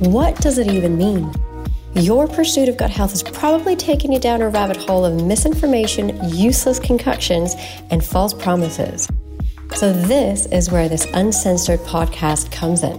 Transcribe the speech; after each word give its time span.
What 0.00 0.36
does 0.36 0.56
it 0.56 0.66
even 0.66 0.96
mean? 0.96 1.30
Your 1.92 2.26
pursuit 2.26 2.70
of 2.70 2.78
gut 2.78 2.88
health 2.88 3.10
has 3.10 3.22
probably 3.22 3.76
taken 3.76 4.10
you 4.10 4.18
down 4.18 4.40
a 4.40 4.48
rabbit 4.48 4.78
hole 4.78 5.04
of 5.04 5.22
misinformation, 5.26 6.18
useless 6.26 6.78
concoctions, 6.78 7.54
and 7.90 8.02
false 8.02 8.32
promises. 8.32 9.06
So, 9.74 9.92
this 9.92 10.46
is 10.46 10.70
where 10.70 10.88
this 10.88 11.06
uncensored 11.12 11.80
podcast 11.80 12.50
comes 12.50 12.82
in. 12.82 12.96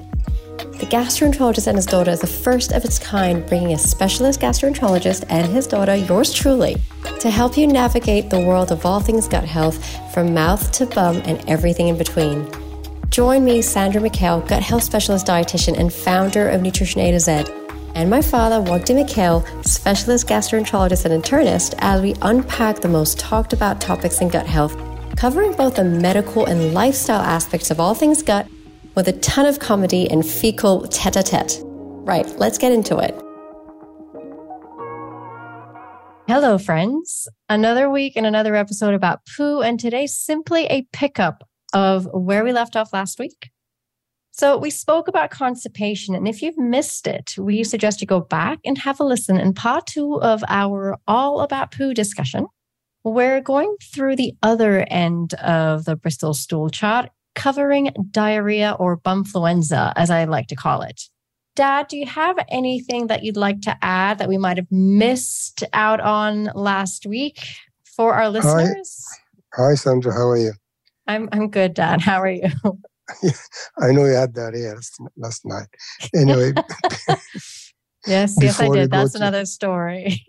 The 0.58 0.86
gastroenterologist 0.92 1.66
and 1.66 1.76
his 1.76 1.88
daughter 1.88 2.12
is 2.12 2.22
the 2.22 2.28
first 2.28 2.72
of 2.72 2.86
its 2.86 3.00
kind, 3.00 3.44
bringing 3.48 3.74
a 3.74 3.80
specialist 3.80 4.40
gastroenterologist 4.40 5.26
and 5.28 5.52
his 5.52 5.66
daughter, 5.66 5.96
yours 5.96 6.32
truly, 6.32 6.78
to 7.20 7.32
help 7.32 7.58
you 7.58 7.66
navigate 7.66 8.30
the 8.30 8.46
world 8.46 8.72
of 8.72 8.86
all 8.86 9.00
things 9.00 9.28
gut 9.28 9.46
health 9.46 9.84
from 10.14 10.36
mouth 10.36 10.72
to 10.74 10.86
bum 10.86 11.18
and 11.26 11.44
everything 11.50 11.88
in 11.88 11.98
between. 11.98 12.48
Join 13.12 13.46
me, 13.46 13.62
Sandra 13.62 14.02
Mikhail, 14.02 14.42
gut 14.42 14.64
health 14.64 14.84
specialist 14.84 15.28
dietitian 15.28 15.78
and 15.78 15.94
founder 15.94 16.50
of 16.50 16.62
Nutrition 16.62 17.02
A 17.02 17.12
to 17.12 17.20
Z 17.20 17.44
and 17.96 18.10
my 18.10 18.22
father, 18.22 18.62
Wagdy 18.62 18.96
Mikhail, 18.96 19.46
specialist 19.64 20.28
gastroenterologist 20.28 21.06
and 21.06 21.24
internist, 21.24 21.76
as 21.80 22.02
we 22.02 22.16
unpack 22.22 22.80
the 22.80 22.88
most 22.88 23.20
talked 23.20 23.54
about 23.54 23.82
topics 23.82 24.22
in 24.22 24.30
gut 24.30 24.46
health, 24.46 24.76
covering 25.18 25.54
both 25.54 25.76
the 25.76 25.84
medical 25.84 26.46
and 26.46 26.74
lifestyle 26.74 27.22
aspects 27.22 27.70
of 27.70 27.80
all 27.80 27.94
things 27.94 28.24
gut 28.24 28.48
with 28.96 29.08
a 29.08 29.14
ton 29.14 29.46
of 29.46 29.60
comedy 29.60 30.10
and 30.10 30.26
fecal 30.26 30.88
tete 30.88 31.18
a 31.18 31.24
tete. 31.24 31.60
Right, 31.64 32.28
let's 32.40 32.58
get 32.58 32.72
into 32.72 32.98
it. 32.98 33.14
Hello, 36.28 36.58
friends. 36.58 37.28
Another 37.50 37.90
week 37.90 38.14
and 38.16 38.26
another 38.26 38.56
episode 38.56 38.94
about 38.94 39.20
poo, 39.36 39.60
and 39.62 39.80
today 39.80 40.08
simply 40.08 40.66
a 40.68 40.88
pickup 40.94 41.44
of 41.74 42.08
where 42.14 42.44
we 42.44 42.52
left 42.52 42.76
off 42.76 42.94
last 42.94 43.20
week. 43.20 43.52
So 44.32 44.58
we 44.58 44.70
spoke 44.70 45.08
about 45.08 45.30
constipation. 45.30 46.16
And 46.16 46.28
if 46.28 46.42
you've 46.42 46.58
missed 46.58 47.06
it, 47.06 47.36
we 47.38 47.64
suggest 47.64 48.02
you 48.02 48.08
go 48.08 48.22
back 48.22 48.60
and 48.64 48.78
have 48.78 49.00
a 49.00 49.04
listen 49.04 49.38
in 49.38 49.54
part 49.54 49.88
two 49.88 50.22
of 50.22 50.44
our 50.48 50.98
all 51.08 51.42
about 51.42 51.72
poo 51.72 51.94
discussion. 51.94 52.48
We're 53.04 53.42
going 53.42 53.76
through 53.94 54.16
the 54.16 54.34
other 54.42 54.86
end 54.90 55.34
of 55.36 55.86
the 55.86 55.96
Bristol 55.96 56.34
stool 56.34 56.70
chart, 56.70 57.10
covering 57.36 57.92
diarrhea 58.12 58.76
or 58.80 58.98
bumfluenza, 58.98 59.92
as 59.96 60.10
I 60.10 60.24
like 60.26 60.48
to 60.48 60.56
call 60.56 60.82
it. 60.82 61.02
Dad, 61.56 61.88
do 61.90 61.98
you 61.98 62.06
have 62.06 62.38
anything 62.50 63.08
that 63.08 63.24
you'd 63.24 63.38
like 63.38 63.62
to 63.62 63.76
add 63.82 64.20
that 64.20 64.30
we 64.30 64.38
might 64.38 64.58
have 64.58 64.72
missed 64.72 65.64
out 65.74 66.00
on 66.00 66.50
last 66.56 67.06
week 67.06 67.44
for 67.84 68.14
our 68.14 68.30
listeners? 68.30 69.06
Hi, 69.54 69.70
Hi 69.70 69.76
Sandra. 69.76 70.14
How 70.14 70.30
are 70.30 70.38
you? 70.38 70.54
I'm 71.08 71.30
I'm 71.32 71.50
good, 71.50 71.74
Dad. 71.74 72.02
How 72.10 72.22
are 72.22 72.30
you? 72.30 72.50
I 73.80 73.92
know 73.92 74.06
you 74.06 74.14
had 74.14 74.34
diarrhea 74.34 74.76
last 75.18 75.46
night. 75.46 75.68
Anyway. 76.16 76.54
yes, 78.08 78.36
yes, 78.40 78.60
I 78.60 78.70
did. 78.70 78.92
That's 78.92 79.16
another 79.16 79.46
story. 79.46 80.26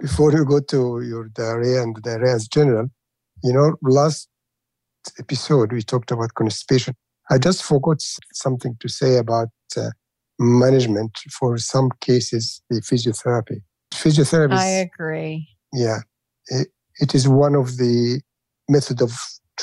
before 0.00 0.32
you 0.32 0.44
go 0.44 0.60
to 0.60 1.00
your 1.02 1.28
diarrhea 1.28 1.82
and 1.82 1.94
diarrhea 1.96 2.34
as 2.34 2.46
general, 2.48 2.88
you 3.42 3.52
know, 3.52 3.76
last 3.82 4.28
episode 5.18 5.72
we 5.72 5.82
talked 5.82 6.10
about 6.10 6.34
constipation. 6.34 6.94
I 7.30 7.38
just 7.38 7.62
forgot 7.62 8.02
something 8.32 8.76
to 8.80 8.88
say 8.88 9.16
about 9.16 9.48
uh, 9.76 9.90
management 10.38 11.16
for 11.38 11.56
some 11.58 11.90
cases, 12.00 12.60
the 12.68 12.80
physiotherapy. 12.80 13.62
Physiotherapy. 13.94 14.52
I 14.52 14.66
agree. 14.66 15.48
Yeah, 15.72 16.00
it, 16.48 16.68
it 16.96 17.14
is 17.14 17.28
one 17.28 17.54
of 17.54 17.76
the 17.76 18.20
method 18.68 19.00
of 19.00 19.12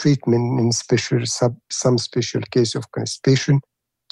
treatment 0.02 0.60
in 0.60 0.72
special 0.72 1.26
sub, 1.26 1.56
some 1.70 1.98
special 1.98 2.42
case 2.52 2.76
of 2.76 2.92
constipation 2.92 3.60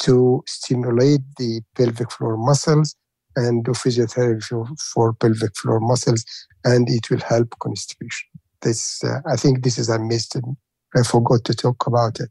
to 0.01 0.43
stimulate 0.47 1.21
the 1.37 1.61
pelvic 1.75 2.11
floor 2.11 2.37
muscles 2.37 2.95
and 3.35 3.63
do 3.63 3.71
physiotherapy 3.71 4.43
for, 4.43 4.65
for 4.93 5.13
pelvic 5.13 5.55
floor 5.55 5.79
muscles, 5.79 6.25
and 6.63 6.89
it 6.89 7.09
will 7.09 7.19
help 7.19 7.53
constipation. 7.59 8.29
This, 8.61 9.03
uh, 9.03 9.19
I 9.29 9.35
think, 9.35 9.63
this 9.63 9.77
is 9.77 9.89
I 9.89 9.97
missed 9.97 10.35
and 10.35 10.55
I 10.95 11.03
forgot 11.03 11.43
to 11.45 11.53
talk 11.53 11.85
about 11.85 12.19
it. 12.19 12.29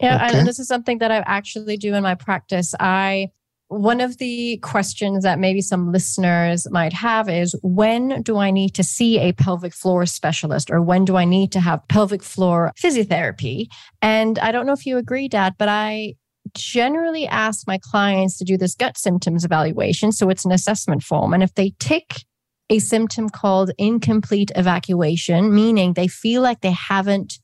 Yeah, 0.00 0.26
okay? 0.26 0.38
and 0.38 0.46
this 0.46 0.58
is 0.58 0.68
something 0.68 0.98
that 0.98 1.10
I 1.10 1.18
actually 1.26 1.76
do 1.76 1.94
in 1.94 2.02
my 2.02 2.14
practice. 2.14 2.74
I 2.78 3.30
one 3.68 4.00
of 4.00 4.16
the 4.16 4.56
questions 4.58 5.24
that 5.24 5.38
maybe 5.38 5.60
some 5.60 5.92
listeners 5.92 6.66
might 6.70 6.94
have 6.94 7.28
is 7.28 7.54
when 7.62 8.22
do 8.22 8.38
I 8.38 8.50
need 8.50 8.74
to 8.74 8.82
see 8.82 9.18
a 9.18 9.32
pelvic 9.32 9.74
floor 9.74 10.06
specialist 10.06 10.70
or 10.70 10.80
when 10.80 11.04
do 11.04 11.16
I 11.16 11.26
need 11.26 11.52
to 11.52 11.60
have 11.60 11.86
pelvic 11.88 12.22
floor 12.22 12.72
physiotherapy? 12.82 13.66
And 14.00 14.38
I 14.38 14.52
don't 14.52 14.66
know 14.66 14.72
if 14.72 14.86
you 14.86 14.96
agree, 14.96 15.28
Dad, 15.28 15.54
but 15.58 15.68
I 15.68 16.14
generally 16.54 17.26
ask 17.26 17.66
my 17.66 17.78
clients 17.78 18.38
to 18.38 18.44
do 18.44 18.56
this 18.56 18.74
gut 18.74 18.96
symptoms 18.96 19.44
evaluation. 19.44 20.12
So 20.12 20.30
it's 20.30 20.46
an 20.46 20.52
assessment 20.52 21.02
form. 21.02 21.34
And 21.34 21.42
if 21.42 21.54
they 21.54 21.74
tick 21.78 22.24
a 22.70 22.78
symptom 22.78 23.28
called 23.28 23.70
incomplete 23.76 24.50
evacuation, 24.56 25.54
meaning 25.54 25.92
they 25.92 26.08
feel 26.08 26.40
like 26.40 26.62
they 26.62 26.72
haven't 26.72 27.38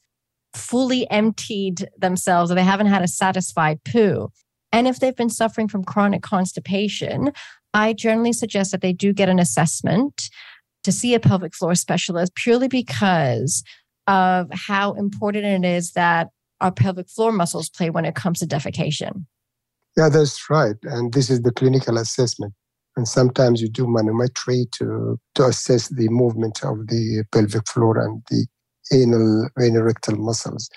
fully 0.55 1.11
emptied 1.11 1.89
themselves 1.99 2.51
or 2.51 2.55
they 2.55 2.63
haven't 2.63 2.87
had 2.87 3.03
a 3.03 3.09
satisfied 3.09 3.83
poo, 3.85 4.31
and 4.75 4.89
if 4.89 4.99
they've 4.99 5.15
been 5.15 5.31
suffering 5.31 5.69
from 5.69 5.85
chronic 5.85 6.23
constipation, 6.23 7.31
I 7.75 7.93
generally 7.93 8.33
suggest 8.33 8.73
that 8.73 8.81
they 8.81 8.93
do 8.93 9.13
get 9.13 9.29
an 9.29 9.39
assessment 9.39 10.29
to 10.83 10.91
see 10.91 11.15
a 11.15 11.21
pelvic 11.21 11.55
floor 11.55 11.77
specialist 11.77 12.35
purely 12.35 12.67
because 12.67 13.63
of 14.09 14.49
how 14.51 14.95
important 14.95 15.45
it 15.45 15.65
is 15.65 15.93
that 15.93 16.31
our 16.61 16.73
pelvic 16.73 17.09
floor 17.09 17.31
muscles 17.31 17.71
play 17.71 17.89
when 17.89 18.05
it 18.05 18.17
comes 18.17 18.41
to 18.41 18.47
defecation. 18.47 19.27
Yeah, 19.97 20.09
that's 20.09 20.51
right. 20.51 20.75
And 20.83 21.13
this 21.13 21.31
is 21.31 21.43
the 21.43 21.53
clinical 21.53 21.97
assessment. 21.97 22.53
And 22.97 23.07
sometimes 23.07 23.63
you 23.63 23.69
do 23.69 23.85
manometry 23.87 24.69
to, 24.73 25.21
to 25.37 25.45
assess 25.45 25.87
the 25.89 26.09
movement 26.09 26.65
of 26.65 26.89
the 26.89 27.23
pelvic 27.31 27.69
floor 27.69 28.01
and 28.01 28.23
the 28.29 28.45
anal, 28.93 29.49
anal 29.61 29.83
rectal 29.83 30.17
muscles 30.17 30.69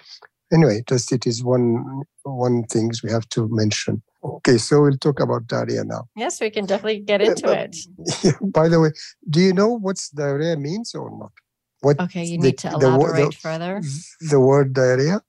anyway, 0.51 0.81
just 0.87 1.11
it 1.11 1.25
is 1.25 1.43
one 1.43 2.03
one 2.23 2.63
things 2.63 3.03
we 3.03 3.11
have 3.11 3.27
to 3.29 3.47
mention. 3.49 4.01
Okay, 4.23 4.57
so 4.57 4.81
we'll 4.81 4.97
talk 4.97 5.19
about 5.19 5.47
diarrhea 5.47 5.83
now. 5.83 6.07
Yes, 6.15 6.41
we 6.41 6.49
can 6.49 6.65
definitely 6.65 6.99
get 6.99 7.21
into 7.21 7.51
it. 7.51 7.77
Yeah, 8.23 8.31
by 8.41 8.67
the 8.67 8.79
way, 8.79 8.91
do 9.29 9.39
you 9.39 9.53
know 9.53 9.69
what 9.69 9.97
diarrhea 10.15 10.57
means 10.57 10.93
or 10.95 11.09
not? 11.17 11.31
What 11.81 11.99
okay, 12.01 12.23
you 12.23 12.37
need 12.37 12.57
to 12.59 12.71
elaborate 12.71 13.15
the, 13.15 13.29
the, 13.29 13.35
further. 13.35 13.81
The 14.29 14.39
word 14.39 14.73
diarrhea, 14.73 15.21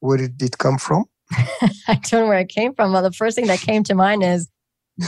where 0.00 0.18
did 0.18 0.40
it 0.42 0.58
come 0.58 0.78
from? 0.78 1.06
I 1.32 2.00
don't 2.02 2.22
know 2.22 2.26
where 2.26 2.38
it 2.38 2.48
came 2.48 2.74
from. 2.74 2.92
Well, 2.92 3.02
the 3.02 3.12
first 3.12 3.36
thing 3.36 3.46
that 3.46 3.60
came 3.60 3.82
to 3.84 3.94
mind 3.94 4.22
is 4.22 4.48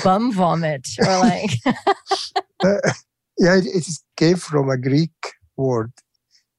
bum 0.03 0.33
vomit, 0.33 0.89
or 0.99 1.19
like. 1.19 1.51
uh, 2.65 2.79
yeah, 3.39 3.57
it, 3.57 3.67
it 3.67 3.87
came 4.17 4.37
from 4.37 4.71
a 4.71 4.79
Greek 4.79 5.13
word. 5.57 5.93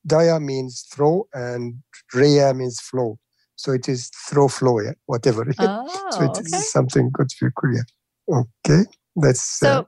Dia 0.05 0.39
means 0.39 0.85
throw, 0.93 1.27
and 1.33 1.75
Rhea 2.13 2.53
means 2.53 2.79
flow. 2.79 3.19
So 3.55 3.71
it 3.71 3.87
is 3.87 4.09
throw 4.29 4.47
flow, 4.47 4.79
yeah, 4.79 4.93
whatever. 5.05 5.45
Oh, 5.59 6.09
so 6.11 6.23
it 6.23 6.31
okay. 6.31 6.41
is 6.41 6.71
something 6.71 7.09
good 7.11 7.31
for 7.31 7.51
Korea. 7.51 7.83
Okay, 8.29 8.83
that's 9.15 9.41
so. 9.41 9.67
Uh, 9.67 9.83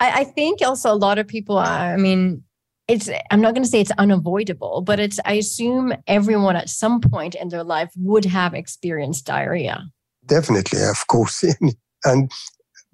I, 0.00 0.20
I 0.20 0.24
think 0.24 0.60
also 0.62 0.92
a 0.92 0.96
lot 0.96 1.18
of 1.18 1.28
people. 1.28 1.58
I 1.58 1.96
mean, 1.96 2.42
it's 2.88 3.08
i'm 3.30 3.40
not 3.40 3.54
going 3.54 3.62
to 3.62 3.68
say 3.68 3.80
it's 3.80 3.90
unavoidable 3.98 4.82
but 4.82 5.00
it's 5.00 5.18
i 5.24 5.32
assume 5.32 5.92
everyone 6.06 6.56
at 6.56 6.68
some 6.68 7.00
point 7.00 7.34
in 7.34 7.48
their 7.48 7.64
life 7.64 7.90
would 7.96 8.24
have 8.24 8.54
experienced 8.54 9.26
diarrhea 9.26 9.84
definitely 10.26 10.82
of 10.82 11.06
course 11.06 11.44
and 12.04 12.30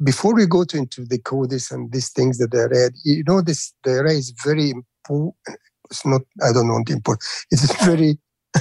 before 0.02 0.34
we 0.34 0.46
go 0.46 0.64
to, 0.64 0.78
into 0.78 1.04
the 1.04 1.18
causes 1.18 1.70
and 1.70 1.92
these 1.92 2.10
things 2.10 2.38
that 2.38 2.52
they 2.52 2.66
read 2.68 2.92
you 3.04 3.24
know 3.26 3.40
this 3.40 3.74
diarrhea 3.82 4.18
is 4.18 4.32
very 4.44 4.70
important 4.70 5.34
it's 5.90 6.06
not 6.06 6.22
i 6.42 6.52
don't 6.52 6.68
want 6.68 6.86
the 6.86 6.92
important 6.92 7.22
it's 7.50 7.84
very 7.84 8.18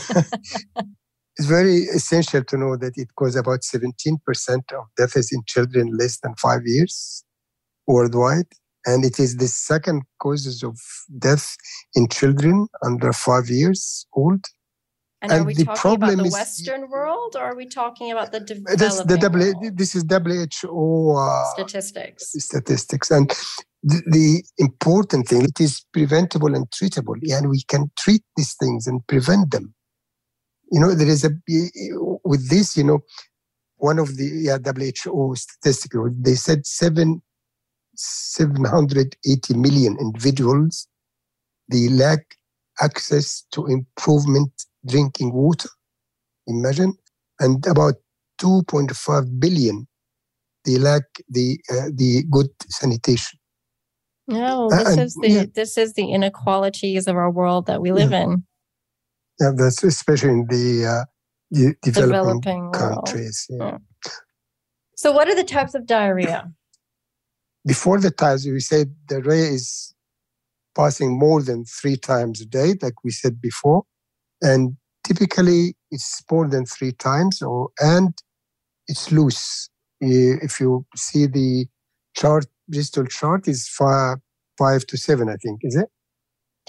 it's 1.39 1.47
very 1.47 1.83
essential 1.95 2.43
to 2.43 2.57
know 2.57 2.75
that 2.75 2.97
it 2.97 3.15
causes 3.15 3.37
about 3.37 3.61
17% 3.61 4.73
of 4.73 4.85
deaths 4.97 5.31
in 5.31 5.41
children 5.47 5.97
less 5.97 6.19
than 6.19 6.35
five 6.35 6.63
years 6.65 7.23
worldwide. 7.87 8.47
And 8.85 9.05
it 9.05 9.19
is 9.19 9.37
the 9.37 9.47
second 9.47 10.03
causes 10.19 10.63
of 10.63 10.77
death 11.17 11.55
in 11.95 12.07
children 12.09 12.67
under 12.83 13.13
five 13.13 13.49
years 13.49 14.05
old. 14.13 14.45
And, 15.21 15.31
and 15.31 15.41
are 15.41 15.45
we 15.45 15.53
the 15.53 15.65
talking 15.65 16.03
about 16.03 16.17
the 16.17 16.23
is, 16.25 16.33
Western 16.33 16.89
world 16.89 17.35
or 17.37 17.41
are 17.41 17.55
we 17.55 17.65
talking 17.65 18.11
about 18.11 18.31
the 18.31 18.39
developing 18.39 19.07
the 19.07 19.17
w, 19.17 19.53
world? 19.53 19.77
This 19.77 19.95
is 19.95 20.05
WHO 20.09 21.17
uh, 21.17 21.43
statistics. 21.55 22.31
Statistics. 22.37 23.11
And 23.11 23.29
the, 23.83 24.43
important 24.57 25.27
thing, 25.27 25.43
it 25.43 25.59
is 25.59 25.85
preventable 25.93 26.53
and 26.55 26.69
treatable. 26.71 27.15
And 27.31 27.49
we 27.49 27.63
can 27.67 27.91
treat 27.97 28.23
these 28.35 28.55
things 28.55 28.87
and 28.87 29.05
prevent 29.07 29.51
them 29.51 29.73
you 30.71 30.79
know, 30.79 30.93
there 30.93 31.07
is 31.07 31.23
a, 31.23 31.31
with 32.23 32.49
this, 32.49 32.77
you 32.77 32.83
know, 32.83 32.99
one 33.77 33.97
of 33.97 34.17
the 34.17 34.25
yeah, 34.25 34.57
WHO 34.57 35.35
statistics, 35.35 35.95
they 36.19 36.35
said 36.35 36.65
seven, 36.65 37.21
780 37.95 39.53
million 39.55 39.97
individuals, 39.99 40.87
they 41.69 41.87
lack 41.87 42.19
access 42.81 43.45
to 43.51 43.65
improvement 43.67 44.51
drinking 44.85 45.33
water. 45.33 45.69
Imagine. 46.47 46.93
And 47.39 47.65
about 47.67 47.95
2.5 48.41 49.39
billion, 49.39 49.87
they 50.65 50.77
lack 50.77 51.03
the 51.29 51.59
uh, 51.71 51.89
the 51.93 52.23
good 52.29 52.49
sanitation. 52.67 53.38
No, 54.29 54.69
this 54.69 54.89
and, 54.89 54.99
is 55.01 55.15
the 55.15 55.29
yeah. 55.29 55.45
this 55.55 55.77
is 55.77 55.93
the 55.93 56.11
inequalities 56.11 57.07
of 57.07 57.15
our 57.15 57.31
world 57.31 57.65
that 57.65 57.81
we 57.81 57.91
live 57.91 58.11
yeah. 58.11 58.23
in. 58.23 58.43
Yeah, 59.39 59.51
that's 59.55 59.83
especially 59.83 60.29
in 60.29 60.45
the, 60.47 60.85
uh, 60.85 61.05
developing, 61.81 62.41
developing 62.41 62.71
countries. 62.73 63.47
Yeah. 63.49 63.77
So, 64.95 65.11
what 65.11 65.27
are 65.27 65.35
the 65.35 65.43
types 65.43 65.73
of 65.73 65.87
diarrhea? 65.87 66.51
Before 67.65 67.99
the 67.99 68.11
types, 68.11 68.45
we 68.45 68.59
said 68.59 68.93
diarrhea 69.07 69.49
is 69.51 69.95
passing 70.75 71.17
more 71.17 71.41
than 71.41 71.65
three 71.65 71.97
times 71.97 72.39
a 72.41 72.45
day, 72.45 72.75
like 72.81 73.03
we 73.03 73.09
said 73.09 73.41
before, 73.41 73.83
and 74.43 74.77
typically 75.03 75.75
it's 75.89 76.21
more 76.31 76.47
than 76.47 76.65
three 76.67 76.91
times, 76.91 77.41
or 77.41 77.69
and 77.79 78.13
it's 78.87 79.11
loose. 79.11 79.69
If 80.01 80.59
you 80.59 80.85
see 80.95 81.25
the 81.25 81.65
chart, 82.15 82.45
Bristol 82.69 83.05
chart 83.05 83.47
is 83.47 83.67
five, 83.67 84.17
five 84.57 84.85
to 84.87 84.97
seven, 84.97 85.29
I 85.29 85.35
think, 85.35 85.59
is 85.63 85.75
it? 85.75 85.89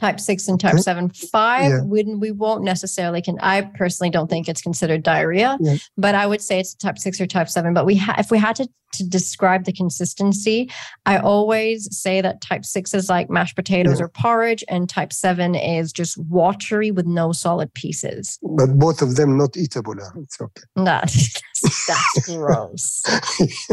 type 0.00 0.18
6 0.18 0.48
and 0.48 0.58
type 0.58 0.78
7 0.78 1.10
5 1.10 1.62
yeah. 1.62 1.82
we, 1.82 2.02
we 2.14 2.30
won't 2.30 2.64
necessarily 2.64 3.20
can 3.20 3.38
i 3.40 3.60
personally 3.60 4.10
don't 4.10 4.28
think 4.28 4.48
it's 4.48 4.62
considered 4.62 5.02
diarrhea 5.02 5.58
yeah. 5.60 5.76
but 5.96 6.14
i 6.14 6.26
would 6.26 6.40
say 6.40 6.58
it's 6.58 6.74
type 6.74 6.98
6 6.98 7.20
or 7.20 7.26
type 7.26 7.48
7 7.48 7.74
but 7.74 7.84
we 7.84 7.96
ha- 7.96 8.16
if 8.18 8.30
we 8.30 8.38
had 8.38 8.56
to, 8.56 8.68
to 8.94 9.06
describe 9.06 9.64
the 9.64 9.72
consistency 9.72 10.70
i 11.04 11.18
always 11.18 11.94
say 11.96 12.22
that 12.22 12.40
type 12.40 12.64
6 12.64 12.94
is 12.94 13.10
like 13.10 13.28
mashed 13.28 13.56
potatoes 13.56 13.98
yeah. 13.98 14.06
or 14.06 14.08
porridge 14.08 14.64
and 14.68 14.88
type 14.88 15.12
7 15.12 15.54
is 15.54 15.92
just 15.92 16.16
watery 16.16 16.90
with 16.90 17.06
no 17.06 17.32
solid 17.32 17.72
pieces 17.74 18.38
but 18.42 18.78
both 18.78 19.02
of 19.02 19.16
them 19.16 19.36
not 19.36 19.54
eatable 19.56 19.94
it's 20.16 20.40
okay 20.40 20.62
that's, 20.76 21.42
that's 21.86 22.26
gross 22.26 23.02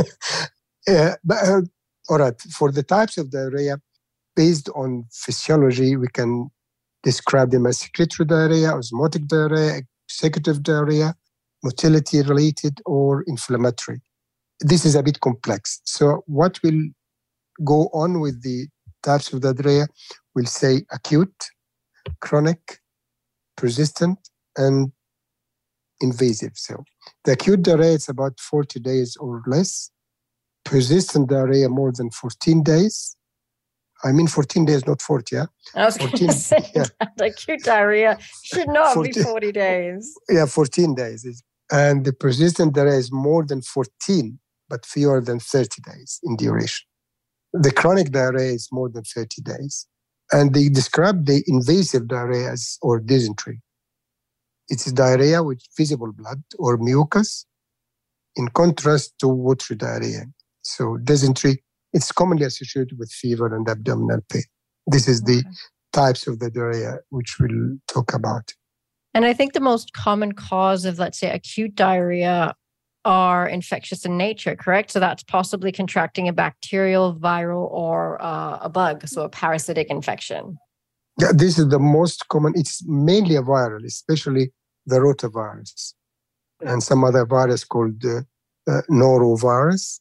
yeah 0.88 1.15
but 1.23 1.38
uh, 1.38 1.62
all 2.09 2.19
right 2.19 2.39
for 2.42 2.71
the 2.71 2.83
types 2.83 3.18
of 3.18 3.31
diarrhea 3.31 3.77
based 4.38 4.69
on 4.75 5.06
physiology, 5.12 5.98
we 5.98 6.07
can 6.07 6.50
describe 7.04 7.51
them 7.51 7.65
as 7.65 7.80
secretory 7.80 8.25
diarrhea, 8.25 8.71
osmotic 8.71 9.27
diarrhea, 9.27 9.81
exudative 10.09 10.62
diarrhea, 10.62 11.15
motility 11.63 12.21
related, 12.21 12.80
or 12.86 13.24
inflammatory. 13.24 14.00
This 14.59 14.86
is 14.86 14.95
a 14.95 15.04
bit 15.04 15.19
complex. 15.19 15.81
So, 15.83 16.24
what 16.27 16.59
will 16.63 16.81
go 17.63 17.89
on 17.94 18.19
with 18.19 18.44
the 18.44 18.68
types 19.04 19.33
of 19.33 19.42
diarrhea? 19.42 19.88
We'll 20.36 20.45
say 20.45 20.83
acute, 20.92 21.50
chronic, 22.21 22.80
persistent, 23.56 24.19
and 24.56 24.92
invasive. 26.00 26.54
So, 26.56 26.83
the 27.24 27.33
acute 27.33 27.63
diarrhea 27.63 27.94
is 27.94 28.09
about 28.09 28.39
40 28.39 28.80
days 28.80 29.18
or 29.19 29.42
less, 29.48 29.89
persistent 30.68 31.30
diarrhea 31.30 31.69
more 31.69 31.92
than 31.92 32.10
14 32.12 32.64
days, 32.64 33.16
I 34.04 34.12
mean 34.12 34.28
14 34.28 34.66
days, 34.66 34.86
not 34.86 35.02
40, 35.02 35.36
yeah? 35.36 35.46
I 35.75 35.86
was 35.86 35.98
14, 35.98 36.31
say 36.31 36.72
yeah. 36.75 36.86
acute 37.19 37.64
diarrhea 37.64 38.18
should 38.44 38.68
not 38.68 38.94
14, 38.94 39.14
be 39.14 39.24
40 39.24 39.52
days. 39.52 40.14
Yeah, 40.30 40.46
14 40.46 40.96
days. 40.96 41.44
And 41.72 42.06
the 42.06 42.14
persistent 42.14 42.75
diarrhea 42.75 42.98
is 42.98 43.12
more 43.12 43.44
than 43.46 43.62
14, 43.62 44.40
but 44.69 44.86
fewer 44.86 45.22
than 45.22 45.40
30 45.40 45.81
days 45.81 46.19
in 46.24 46.36
duration. 46.36 46.86
The 47.54 47.72
chronic 47.72 48.12
diarrhea 48.12 48.52
is 48.52 48.69
more 48.72 48.90
than 48.90 49.04
30 49.04 49.42
days. 49.42 49.88
And 50.31 50.54
they 50.54 50.69
describe 50.69 51.25
the 51.25 51.44
invasive 51.48 52.08
diarrhea 52.08 52.52
as, 52.52 52.78
or 52.81 53.00
dysentery. 53.00 53.62
It's 54.69 54.92
diarrhea 54.92 55.42
with 55.42 55.62
visible 55.78 56.12
blood 56.12 56.44
or 56.60 56.78
mucus, 56.78 57.46
in 58.36 58.50
contrast 58.50 59.18
to 59.19 59.28
watery 59.28 59.78
diarrhea. 59.78 60.25
So 60.68 60.98
dysentery 60.98 61.64
it's 61.94 62.12
commonly 62.12 62.46
associated 62.46 62.98
with 63.00 63.12
fever 63.12 63.54
and 63.56 63.68
abdominal 63.68 64.22
pain. 64.30 64.44
This 64.88 65.08
is 65.08 65.24
the 65.24 65.44
types 65.94 66.28
of 66.28 66.40
the 66.40 66.50
diarrhea 66.50 67.00
which 67.10 67.38
we'll 67.40 67.78
talk 67.88 68.14
about. 68.14 68.54
And 69.14 69.25
I 69.25 69.34
think 69.34 69.54
the 69.54 69.60
most 69.60 69.94
common 69.94 70.34
cause 70.34 70.86
of, 70.86 71.00
let's 71.00 71.19
say, 71.19 71.31
acute 71.31 71.75
diarrhea 71.75 72.54
are 73.06 73.48
infectious 73.48 74.06
in 74.06 74.18
nature, 74.18 74.56
correct? 74.56 74.92
So 74.92 75.00
that's 75.00 75.24
possibly 75.24 75.72
contracting 75.72 76.28
a 76.28 76.34
bacterial, 76.34 77.16
viral, 77.16 77.72
or 77.72 78.22
uh, 78.22 78.60
a 78.62 78.69
bug, 78.69 79.08
so 79.08 79.24
a 79.24 79.30
parasitic 79.30 79.88
infection. 79.90 80.58
Yeah, 81.19 81.31
this 81.34 81.58
is 81.58 81.69
the 81.69 81.80
most 81.80 82.28
common. 82.28 82.54
It's 82.56 82.84
mainly 82.86 83.38
a 83.38 83.42
viral, 83.42 83.84
especially 83.86 84.52
the 84.86 84.98
rotavirus 84.98 85.94
and 86.62 86.84
some 86.84 87.04
other 87.04 87.25
virus 87.25 87.64
called 87.64 88.04
uh, 88.06 88.22
uh, 88.69 88.81
norovirus 88.90 90.00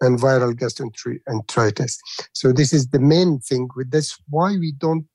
and 0.00 0.18
viral 0.18 0.54
gastroenteritis. 0.54 1.96
So 2.32 2.52
this 2.52 2.72
is 2.72 2.88
the 2.88 3.00
main 3.00 3.40
thing 3.40 3.68
with 3.76 3.90
this. 3.90 4.16
Why 4.28 4.56
we 4.58 4.72
don't 4.78 5.06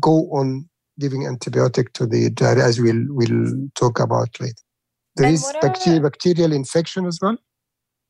go 0.00 0.30
on 0.32 0.68
giving 0.98 1.22
antibiotic 1.22 1.92
to 1.94 2.06
the 2.06 2.30
diarrhea, 2.30 2.64
as 2.64 2.80
we'll 2.80 3.04
we'll 3.08 3.68
talk 3.74 4.00
about 4.00 4.28
later. 4.40 4.54
There 5.16 5.26
and 5.26 5.34
is 5.34 5.52
bacterial, 5.60 6.02
bacterial 6.02 6.52
infection 6.52 7.06
as 7.06 7.18
well. 7.20 7.36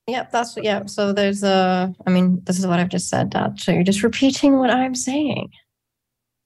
Yeah, 0.06 0.26
that's 0.32 0.56
yeah. 0.56 0.87
So 0.87 1.12
there's 1.12 1.43
a. 1.43 1.94
I 2.06 2.11
mean, 2.11 2.41
this 2.44 2.58
is 2.58 2.67
what 2.67 2.79
I've 2.81 2.88
just 2.88 3.08
said. 3.08 3.31
Dad. 3.31 3.58
So 3.58 3.73
you're 3.73 3.85
just 3.85 4.03
repeating 4.03 4.58
what 4.58 4.70
I'm 4.70 4.94
saying. 4.94 5.50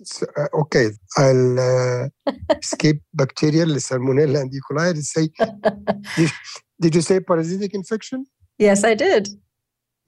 So, 0.03 0.27
uh, 0.37 0.49
okay, 0.61 0.91
I'll 1.17 1.59
uh, 1.59 2.09
skip 2.63 2.99
bacterial, 3.15 3.69
salmonella, 3.77 4.43
and 4.43 4.55
E. 4.55 4.61
coli. 4.71 4.91
And 4.91 5.05
say, 5.05 5.29
did, 6.17 6.31
did 6.81 6.95
you 6.95 7.01
say 7.01 7.21
parasitic 7.21 7.73
infection? 7.73 8.27
Yes, 8.59 8.85
I 8.85 8.95
did. 8.95 9.29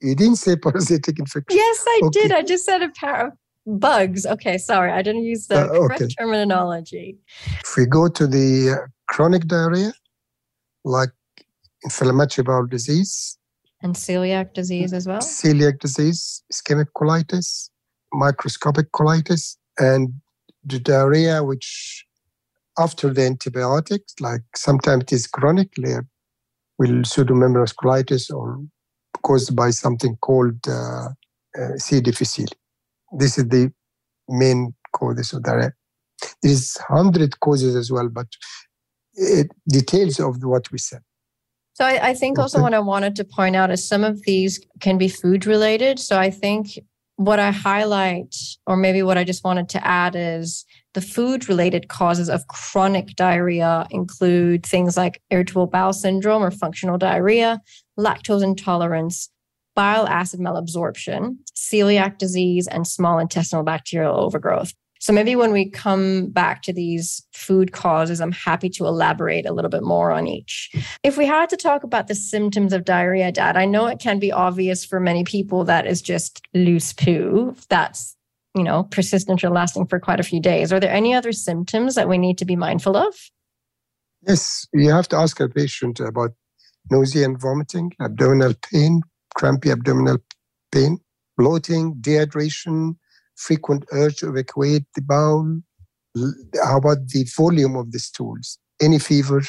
You 0.01 0.15
didn't 0.15 0.37
say 0.37 0.55
parasitic 0.55 1.19
infection. 1.19 1.57
Yes, 1.57 1.83
I 1.87 2.01
okay. 2.05 2.21
did. 2.21 2.31
I 2.31 2.41
just 2.41 2.65
said 2.65 2.81
a 2.81 2.89
pair 2.89 3.27
of 3.27 3.33
bugs. 3.79 4.25
Okay, 4.25 4.57
sorry. 4.57 4.91
I 4.91 5.01
didn't 5.01 5.23
use 5.23 5.47
the 5.47 5.59
uh, 5.59 5.65
okay. 5.65 5.97
correct 5.97 6.15
terminology. 6.17 7.17
If 7.65 7.75
we 7.77 7.85
go 7.85 8.07
to 8.07 8.27
the 8.27 8.71
uh, 8.71 8.87
chronic 9.09 9.47
diarrhea, 9.47 9.93
like 10.85 11.09
inflammatory 11.83 12.43
bowel 12.43 12.65
disease, 12.65 13.37
and 13.81 13.95
celiac 13.95 14.53
disease 14.53 14.93
as 14.93 15.07
well. 15.07 15.19
Celiac 15.19 15.79
disease, 15.79 16.43
ischemic 16.53 16.87
colitis, 16.97 17.69
microscopic 18.13 18.91
colitis, 18.91 19.57
and 19.77 20.13
the 20.65 20.79
diarrhea, 20.79 21.43
which 21.43 22.05
after 22.77 23.13
the 23.13 23.25
antibiotics, 23.25 24.13
like 24.19 24.41
sometimes 24.55 25.03
it 25.03 25.13
is 25.13 25.27
chronic, 25.27 25.69
like 25.77 26.03
will 26.77 27.03
pseudomembranous 27.03 27.73
colitis 27.75 28.33
or 28.33 28.59
caused 29.23 29.55
by 29.55 29.69
something 29.71 30.15
called 30.17 30.59
uh, 30.67 31.09
uh, 31.59 31.77
C. 31.77 32.01
difficile. 32.01 32.47
This 33.17 33.37
is 33.37 33.47
the 33.47 33.71
main 34.27 34.73
cause 34.93 35.33
of 35.33 35.43
diarrhea. 35.43 35.73
There 36.41 36.51
is 36.51 36.77
hundred 36.87 37.39
causes 37.39 37.75
as 37.75 37.91
well, 37.91 38.09
but 38.09 38.27
it, 39.13 39.51
details 39.67 40.19
of 40.19 40.43
what 40.43 40.71
we 40.71 40.77
said. 40.77 41.01
So 41.73 41.85
I, 41.85 42.09
I 42.09 42.13
think 42.13 42.37
okay. 42.37 42.43
also 42.43 42.61
what 42.61 42.73
I 42.73 42.79
wanted 42.79 43.15
to 43.15 43.23
point 43.23 43.55
out 43.55 43.71
is 43.71 43.87
some 43.87 44.03
of 44.03 44.21
these 44.23 44.59
can 44.81 44.97
be 44.97 45.07
food 45.07 45.45
related. 45.45 45.97
So 45.97 46.19
I 46.19 46.29
think 46.29 46.77
what 47.19 47.37
I 47.37 47.51
highlight, 47.51 48.33
or 48.65 48.77
maybe 48.77 49.03
what 49.03 49.17
I 49.17 49.25
just 49.25 49.43
wanted 49.43 49.67
to 49.69 49.85
add, 49.85 50.15
is 50.15 50.63
the 50.93 51.01
food 51.01 51.49
related 51.49 51.89
causes 51.89 52.29
of 52.29 52.47
chronic 52.47 53.13
diarrhea 53.17 53.85
include 53.91 54.65
things 54.65 54.95
like 54.95 55.21
irritable 55.29 55.67
bowel 55.67 55.91
syndrome 55.91 56.41
or 56.41 56.49
functional 56.49 56.97
diarrhea, 56.97 57.59
lactose 57.99 58.41
intolerance, 58.41 59.29
bile 59.75 60.07
acid 60.07 60.39
malabsorption, 60.39 61.35
celiac 61.53 62.19
disease, 62.19 62.67
and 62.67 62.87
small 62.87 63.19
intestinal 63.19 63.65
bacterial 63.65 64.15
overgrowth. 64.15 64.73
So 64.99 65.13
maybe 65.13 65.35
when 65.35 65.51
we 65.51 65.69
come 65.69 66.27
back 66.27 66.61
to 66.63 66.73
these 66.73 67.25
food 67.33 67.71
causes, 67.71 68.19
I'm 68.19 68.33
happy 68.33 68.69
to 68.71 68.85
elaborate 68.85 69.45
a 69.45 69.53
little 69.53 69.69
bit 69.69 69.83
more 69.83 70.11
on 70.11 70.27
each. 70.27 70.69
If 71.03 71.17
we 71.17 71.25
had 71.25 71.49
to 71.49 71.57
talk 71.57 71.83
about 71.83 72.07
the 72.07 72.15
symptoms 72.15 72.73
of 72.73 72.83
diarrhea, 72.83 73.31
Dad, 73.31 73.55
I 73.55 73.65
know 73.65 73.87
it 73.87 73.99
can 73.99 74.19
be 74.19 74.31
obvious 74.31 74.83
for 74.83 74.99
many 74.99 75.23
people 75.23 75.63
that 75.65 75.87
is 75.87 76.01
just 76.01 76.41
loose 76.53 76.93
poo. 76.93 77.55
That's 77.69 78.15
you 78.55 78.63
know, 78.63 78.83
persistent 78.83 79.43
or 79.43 79.49
lasting 79.49 79.85
for 79.85 79.99
quite 79.99 80.19
a 80.19 80.23
few 80.23 80.41
days. 80.41 80.73
Are 80.73 80.79
there 80.79 80.91
any 80.91 81.13
other 81.13 81.31
symptoms 81.31 81.95
that 81.95 82.09
we 82.09 82.17
need 82.17 82.37
to 82.39 82.45
be 82.45 82.55
mindful 82.55 82.97
of? 82.97 83.13
Yes, 84.27 84.67
you 84.73 84.91
have 84.91 85.07
to 85.09 85.17
ask 85.17 85.39
a 85.39 85.47
patient 85.47 85.99
about 85.99 86.31
nausea 86.91 87.25
and 87.25 87.39
vomiting, 87.39 87.93
abdominal 88.01 88.53
pain, 88.71 89.01
crampy 89.35 89.71
abdominal 89.71 90.17
pain, 90.71 90.97
bloating, 91.37 91.95
dehydration, 92.01 92.95
frequent 93.39 93.85
urge 93.91 94.17
to 94.17 94.29
evacuate 94.29 94.83
the 94.95 95.01
bowel. 95.01 95.61
How 96.63 96.77
about 96.77 97.07
the 97.07 97.25
volume 97.37 97.75
of 97.75 97.91
the 97.91 97.99
stools? 97.99 98.57
Any 98.81 98.99
fever 98.99 99.41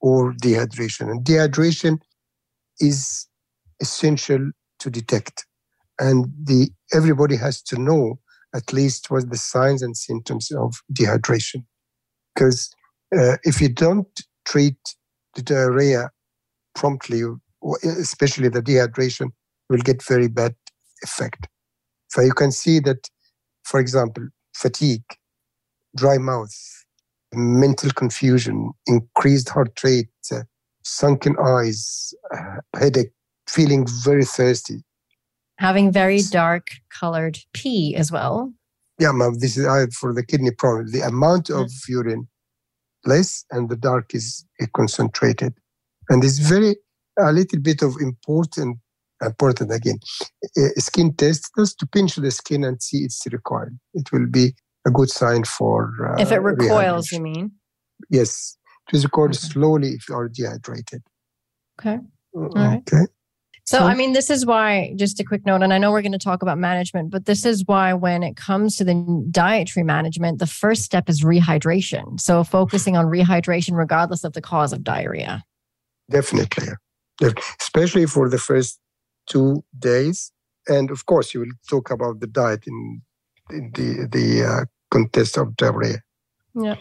or 0.00 0.32
dehydration? 0.32 1.10
And 1.10 1.24
dehydration 1.24 1.98
is 2.80 3.26
essential 3.80 4.50
to 4.80 4.90
detect. 4.90 5.46
And 5.98 6.26
the 6.44 6.70
everybody 6.92 7.36
has 7.36 7.62
to 7.62 7.80
know 7.80 8.18
at 8.54 8.72
least 8.72 9.10
what 9.10 9.30
the 9.30 9.36
signs 9.36 9.82
and 9.82 9.96
symptoms 9.96 10.50
of 10.50 10.74
dehydration. 10.92 11.64
Because 12.34 12.70
uh, 13.16 13.36
if 13.44 13.60
you 13.60 13.68
don't 13.68 14.08
treat 14.46 14.78
the 15.34 15.42
diarrhea 15.42 16.10
promptly, 16.74 17.22
especially 17.84 18.48
the 18.48 18.62
dehydration, 18.62 19.30
will 19.68 19.78
get 19.78 20.02
very 20.02 20.28
bad 20.28 20.54
effect. 21.02 21.46
So 22.08 22.20
you 22.22 22.32
can 22.32 22.50
see 22.50 22.80
that, 22.80 23.08
for 23.70 23.78
example, 23.78 24.26
fatigue, 24.52 25.04
dry 25.96 26.18
mouth, 26.18 26.54
mental 27.32 27.90
confusion, 27.92 28.72
increased 28.86 29.48
heart 29.48 29.78
rate, 29.84 30.08
uh, 30.32 30.42
sunken 30.82 31.36
eyes, 31.38 32.12
uh, 32.34 32.56
headache, 32.76 33.12
feeling 33.48 33.86
very 34.04 34.24
thirsty. 34.24 34.82
Having 35.58 35.92
very 35.92 36.20
dark 36.22 36.66
colored 36.98 37.38
pee 37.52 37.94
as 37.94 38.10
well. 38.10 38.52
Yeah, 38.98 39.12
ma'am, 39.12 39.38
this 39.38 39.56
is 39.56 39.96
for 39.96 40.12
the 40.12 40.24
kidney 40.24 40.50
problem. 40.50 40.90
The 40.90 41.02
amount 41.02 41.48
of 41.48 41.66
mm. 41.66 41.88
urine 41.88 42.28
less 43.04 43.44
and 43.52 43.68
the 43.68 43.76
dark 43.76 44.14
is 44.14 44.44
concentrated. 44.74 45.54
And 46.08 46.24
it's 46.24 46.38
very, 46.38 46.74
a 47.18 47.32
little 47.32 47.60
bit 47.60 47.82
of 47.82 47.94
important, 48.00 48.78
important 49.22 49.72
again, 49.72 49.98
skin 50.76 51.14
test 51.14 51.50
just 51.56 51.78
to 51.78 51.86
pinch 51.86 52.16
the 52.16 52.30
skin 52.30 52.64
and 52.64 52.82
see 52.82 52.98
it's 52.98 53.22
recoiled. 53.30 53.72
It 53.94 54.10
will 54.12 54.26
be 54.26 54.54
a 54.86 54.90
good 54.90 55.10
sign 55.10 55.44
for. 55.44 56.14
Uh, 56.14 56.22
if 56.22 56.32
it 56.32 56.38
recoils, 56.38 57.12
you 57.12 57.20
mean? 57.20 57.52
Yes. 58.08 58.56
It 58.88 58.96
is 58.96 59.04
recoiled 59.04 59.30
okay. 59.30 59.38
slowly 59.38 59.88
if 59.90 60.08
you 60.08 60.14
are 60.14 60.28
dehydrated. 60.28 61.02
Okay. 61.80 61.98
All 62.34 62.48
right. 62.54 62.82
Okay. 62.92 63.06
So, 63.64 63.78
so, 63.78 63.84
I 63.84 63.94
mean, 63.94 64.14
this 64.14 64.30
is 64.30 64.44
why, 64.44 64.94
just 64.96 65.20
a 65.20 65.24
quick 65.24 65.46
note, 65.46 65.62
and 65.62 65.72
I 65.72 65.78
know 65.78 65.92
we're 65.92 66.02
going 66.02 66.10
to 66.10 66.18
talk 66.18 66.42
about 66.42 66.58
management, 66.58 67.10
but 67.10 67.26
this 67.26 67.44
is 67.44 67.62
why 67.66 67.92
when 67.94 68.24
it 68.24 68.36
comes 68.36 68.74
to 68.76 68.84
the 68.84 69.24
dietary 69.30 69.84
management, 69.84 70.40
the 70.40 70.46
first 70.46 70.82
step 70.82 71.08
is 71.08 71.22
rehydration. 71.22 72.18
So, 72.18 72.42
focusing 72.42 72.96
on 72.96 73.06
rehydration 73.06 73.76
regardless 73.76 74.24
of 74.24 74.32
the 74.32 74.40
cause 74.40 74.72
of 74.72 74.82
diarrhea. 74.82 75.44
Definitely. 76.10 76.68
Especially 77.60 78.06
for 78.06 78.28
the 78.28 78.38
first 78.38 78.80
two 79.26 79.64
days. 79.78 80.32
And 80.68 80.90
of 80.90 81.06
course, 81.06 81.34
you 81.34 81.40
will 81.40 81.52
talk 81.68 81.90
about 81.90 82.20
the 82.20 82.26
diet 82.26 82.66
in, 82.66 83.02
in 83.50 83.70
the, 83.74 84.08
the 84.10 84.44
uh, 84.44 84.64
context 84.90 85.36
of 85.38 85.56
diarrhea. 85.56 86.00
Yeah. 86.54 86.76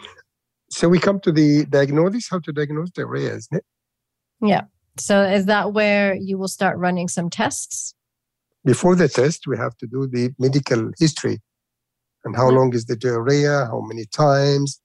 So, 0.69 0.87
we 0.87 0.99
come 0.99 1.19
to 1.21 1.31
the 1.31 1.65
diagnosis, 1.65 2.29
how 2.29 2.39
to 2.39 2.51
diagnose 2.51 2.91
diarrhea, 2.91 3.35
isn't 3.35 3.57
it? 3.57 3.65
Yeah. 4.41 4.63
So 4.99 5.23
is 5.23 5.45
that 5.45 5.73
where 5.73 6.13
you 6.13 6.37
will 6.37 6.47
start 6.47 6.77
running 6.77 7.07
some 7.07 7.29
tests? 7.29 7.93
Before 8.65 8.95
the 8.95 9.07
test, 9.07 9.47
we 9.47 9.57
have 9.57 9.77
to 9.77 9.87
do 9.87 10.07
the 10.07 10.31
medical 10.37 10.91
history 10.99 11.39
and 12.25 12.35
how 12.35 12.49
long 12.49 12.73
is 12.73 12.85
the 12.85 12.97
diarrhea, 12.97 13.67
how 13.67 13.81
many 13.81 14.05
times, 14.05 14.81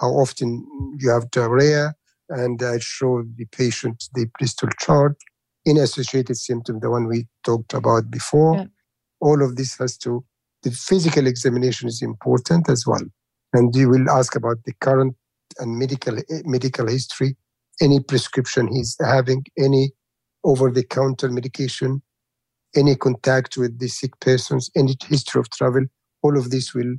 how 0.00 0.08
often 0.08 0.66
you 0.98 1.08
have 1.10 1.30
diarrhea, 1.30 1.94
and 2.28 2.62
I 2.62 2.78
show 2.78 3.22
the 3.36 3.46
patient 3.46 4.04
the 4.14 4.26
Bristol 4.38 4.68
chart 4.78 5.16
in 5.64 5.78
associated 5.78 6.36
symptom, 6.36 6.80
the 6.80 6.90
one 6.90 7.06
we 7.06 7.26
talked 7.44 7.74
about 7.74 8.10
before. 8.10 8.56
Yeah. 8.56 8.64
All 9.20 9.42
of 9.42 9.56
this 9.56 9.78
has 9.78 9.96
to, 9.98 10.24
the 10.62 10.70
physical 10.70 11.26
examination 11.26 11.88
is 11.88 12.02
important 12.02 12.68
as 12.68 12.86
well. 12.86 13.02
And 13.52 13.74
you 13.74 13.88
will 13.88 14.10
ask 14.10 14.36
about 14.36 14.58
the 14.64 14.72
current 14.80 15.16
and 15.58 15.78
medical 15.78 16.18
medical 16.44 16.88
history 16.88 17.36
any 17.80 18.00
prescription 18.00 18.68
he's 18.72 18.96
having, 19.00 19.44
any 19.58 19.90
over 20.44 20.70
the 20.70 20.84
counter 20.84 21.30
medication, 21.30 22.02
any 22.76 22.94
contact 22.96 23.56
with 23.56 23.78
the 23.78 23.88
sick 23.88 24.18
persons, 24.20 24.70
any 24.76 24.96
history 25.08 25.40
of 25.40 25.50
travel, 25.50 25.84
all 26.22 26.36
of 26.36 26.50
this 26.50 26.74
will 26.74 26.94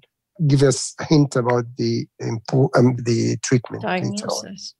give 0.47 0.63
us 0.63 0.93
a 0.99 1.05
hint 1.05 1.35
about 1.35 1.65
the 1.77 2.07
um, 2.21 2.95
the 2.97 3.37
treatment. 3.43 3.83
Diagnosis. 3.83 4.75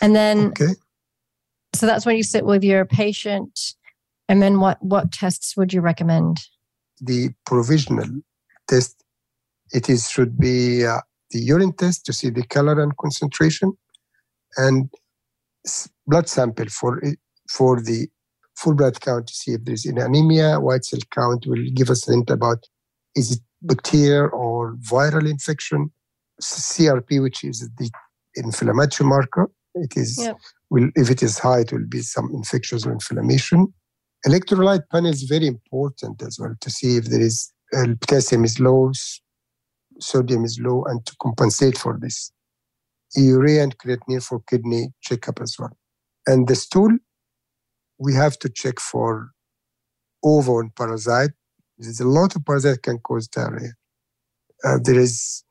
And 0.00 0.14
then, 0.14 0.48
okay. 0.48 0.74
So 1.74 1.86
that's 1.86 2.06
when 2.06 2.16
you 2.16 2.22
sit 2.22 2.44
with 2.44 2.64
your 2.64 2.84
patient. 2.84 3.74
And 4.28 4.42
then 4.42 4.60
what, 4.60 4.82
what 4.82 5.12
tests 5.12 5.56
would 5.56 5.72
you 5.72 5.80
recommend? 5.80 6.38
The 7.00 7.30
provisional 7.44 8.22
test, 8.68 9.02
it 9.72 9.90
is 9.90 10.08
should 10.08 10.38
be 10.38 10.84
uh, 10.84 11.00
the 11.30 11.40
urine 11.40 11.72
test 11.72 12.06
to 12.06 12.12
see 12.12 12.30
the 12.30 12.44
color 12.44 12.80
and 12.80 12.96
concentration. 12.96 13.72
And 14.56 14.88
blood 16.06 16.28
sample 16.28 16.66
for 16.68 17.02
for 17.48 17.80
the 17.80 18.08
full 18.56 18.74
blood 18.74 19.00
count 19.00 19.26
to 19.26 19.34
see 19.34 19.52
if 19.52 19.64
there's 19.64 19.84
an 19.84 19.98
anemia. 19.98 20.60
White 20.60 20.84
cell 20.84 21.00
count 21.10 21.46
will 21.46 21.64
give 21.74 21.90
us 21.90 22.08
a 22.08 22.12
hint 22.12 22.30
about 22.30 22.64
is 23.16 23.32
it 23.32 23.40
bacteria 23.62 24.26
or 24.26 24.76
viral 24.76 25.28
infection. 25.28 25.90
CRP, 26.40 27.22
which 27.22 27.44
is 27.44 27.68
the 27.78 27.90
inflammatory 28.34 29.08
marker, 29.08 29.50
it 29.74 29.96
is 29.96 30.18
yep. 30.18 30.36
Will 30.74 30.90
if 30.96 31.08
it 31.08 31.22
is 31.22 31.38
high, 31.38 31.60
it 31.60 31.72
will 31.72 31.86
be 31.88 32.00
some 32.00 32.28
infections 32.34 32.84
or 32.84 32.92
inflammation. 32.92 33.72
Electrolyte 34.26 34.82
panel 34.90 35.12
is 35.12 35.22
very 35.22 35.46
important 35.46 36.20
as 36.20 36.36
well 36.40 36.54
to 36.60 36.68
see 36.68 36.96
if 36.96 37.04
there 37.04 37.20
is 37.20 37.52
uh, 37.76 37.86
potassium 38.00 38.44
is 38.44 38.58
low, 38.58 38.90
sodium 40.00 40.44
is 40.44 40.58
low, 40.60 40.82
and 40.88 41.06
to 41.06 41.14
compensate 41.22 41.78
for 41.78 41.96
this 42.00 42.32
urea 43.14 43.62
and 43.62 43.78
creatinine 43.78 44.24
for 44.24 44.40
kidney 44.48 44.88
checkup 45.00 45.40
as 45.40 45.54
well. 45.60 45.76
And 46.26 46.48
the 46.48 46.56
stool, 46.56 46.90
we 47.98 48.12
have 48.14 48.36
to 48.40 48.48
check 48.48 48.80
for 48.80 49.30
ova 50.24 50.58
and 50.58 50.74
parasite. 50.74 51.30
There's 51.78 52.00
a 52.00 52.08
lot 52.08 52.34
of 52.34 52.44
parasite 52.44 52.82
can 52.82 52.98
cause 52.98 53.28
diarrhea. 53.28 53.74
Uh, 54.64 54.78
there 54.82 54.98
is 54.98 55.44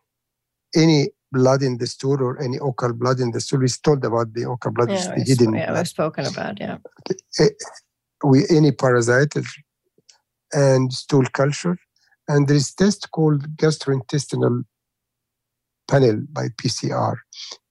any 0.75 1.11
blood 1.33 1.61
in 1.61 1.77
the 1.79 1.87
stool 1.87 2.21
or 2.21 2.41
any 2.41 2.57
occult 2.57 2.97
blood 2.97 3.19
in 3.19 3.31
the 3.31 3.41
stool. 3.41 3.59
We 3.59 3.67
told 3.83 4.05
about 4.05 4.33
the 4.33 4.49
occult 4.49 4.75
blood, 4.75 4.91
yeah, 4.91 5.15
the 5.15 5.23
hidden. 5.25 5.53
Yeah, 5.53 5.75
we've 5.75 5.87
spoken 5.87 6.25
about, 6.25 6.59
yeah. 6.61 6.77
Okay. 7.11 7.49
We, 8.23 8.45
any 8.49 8.71
parasite 8.71 9.33
and 10.53 10.93
stool 10.93 11.25
culture. 11.33 11.77
And 12.27 12.47
there 12.47 12.55
is 12.55 12.73
test 12.73 13.11
called 13.11 13.57
gastrointestinal 13.57 14.63
panel 15.89 16.21
by 16.31 16.47
PCR. 16.61 17.15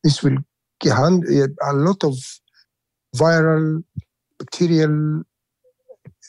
This 0.04 0.22
will 0.22 0.38
hand 0.82 1.24
eh, 1.30 1.46
a 1.62 1.72
lot 1.72 2.04
of 2.04 2.14
viral, 3.16 3.82
bacterial, 4.38 5.22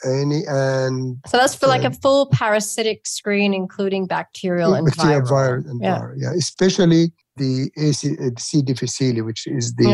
any 0.06 0.44
and 0.48 1.18
so 1.28 1.38
that's 1.38 1.56
for 1.56 1.68
like 1.68 1.84
a 1.84 1.88
eh, 1.88 1.98
full 2.02 2.28
parasitic 2.28 3.06
screen, 3.06 3.54
including 3.54 4.06
bacterial 4.06 4.74
and 4.74 4.86
bacterial, 4.86 5.22
viral. 5.22 5.64
viral 5.64 5.70
and 5.70 5.82
yeah. 5.82 6.00
viral. 6.00 6.14
Yeah, 6.18 6.34
especially 6.34 7.14
the 7.36 7.70
AC, 7.78 8.16
uh, 8.20 8.30
C. 8.38 8.62
difficile, 8.62 9.24
which 9.24 9.48
is 9.48 9.74
the 9.76 9.90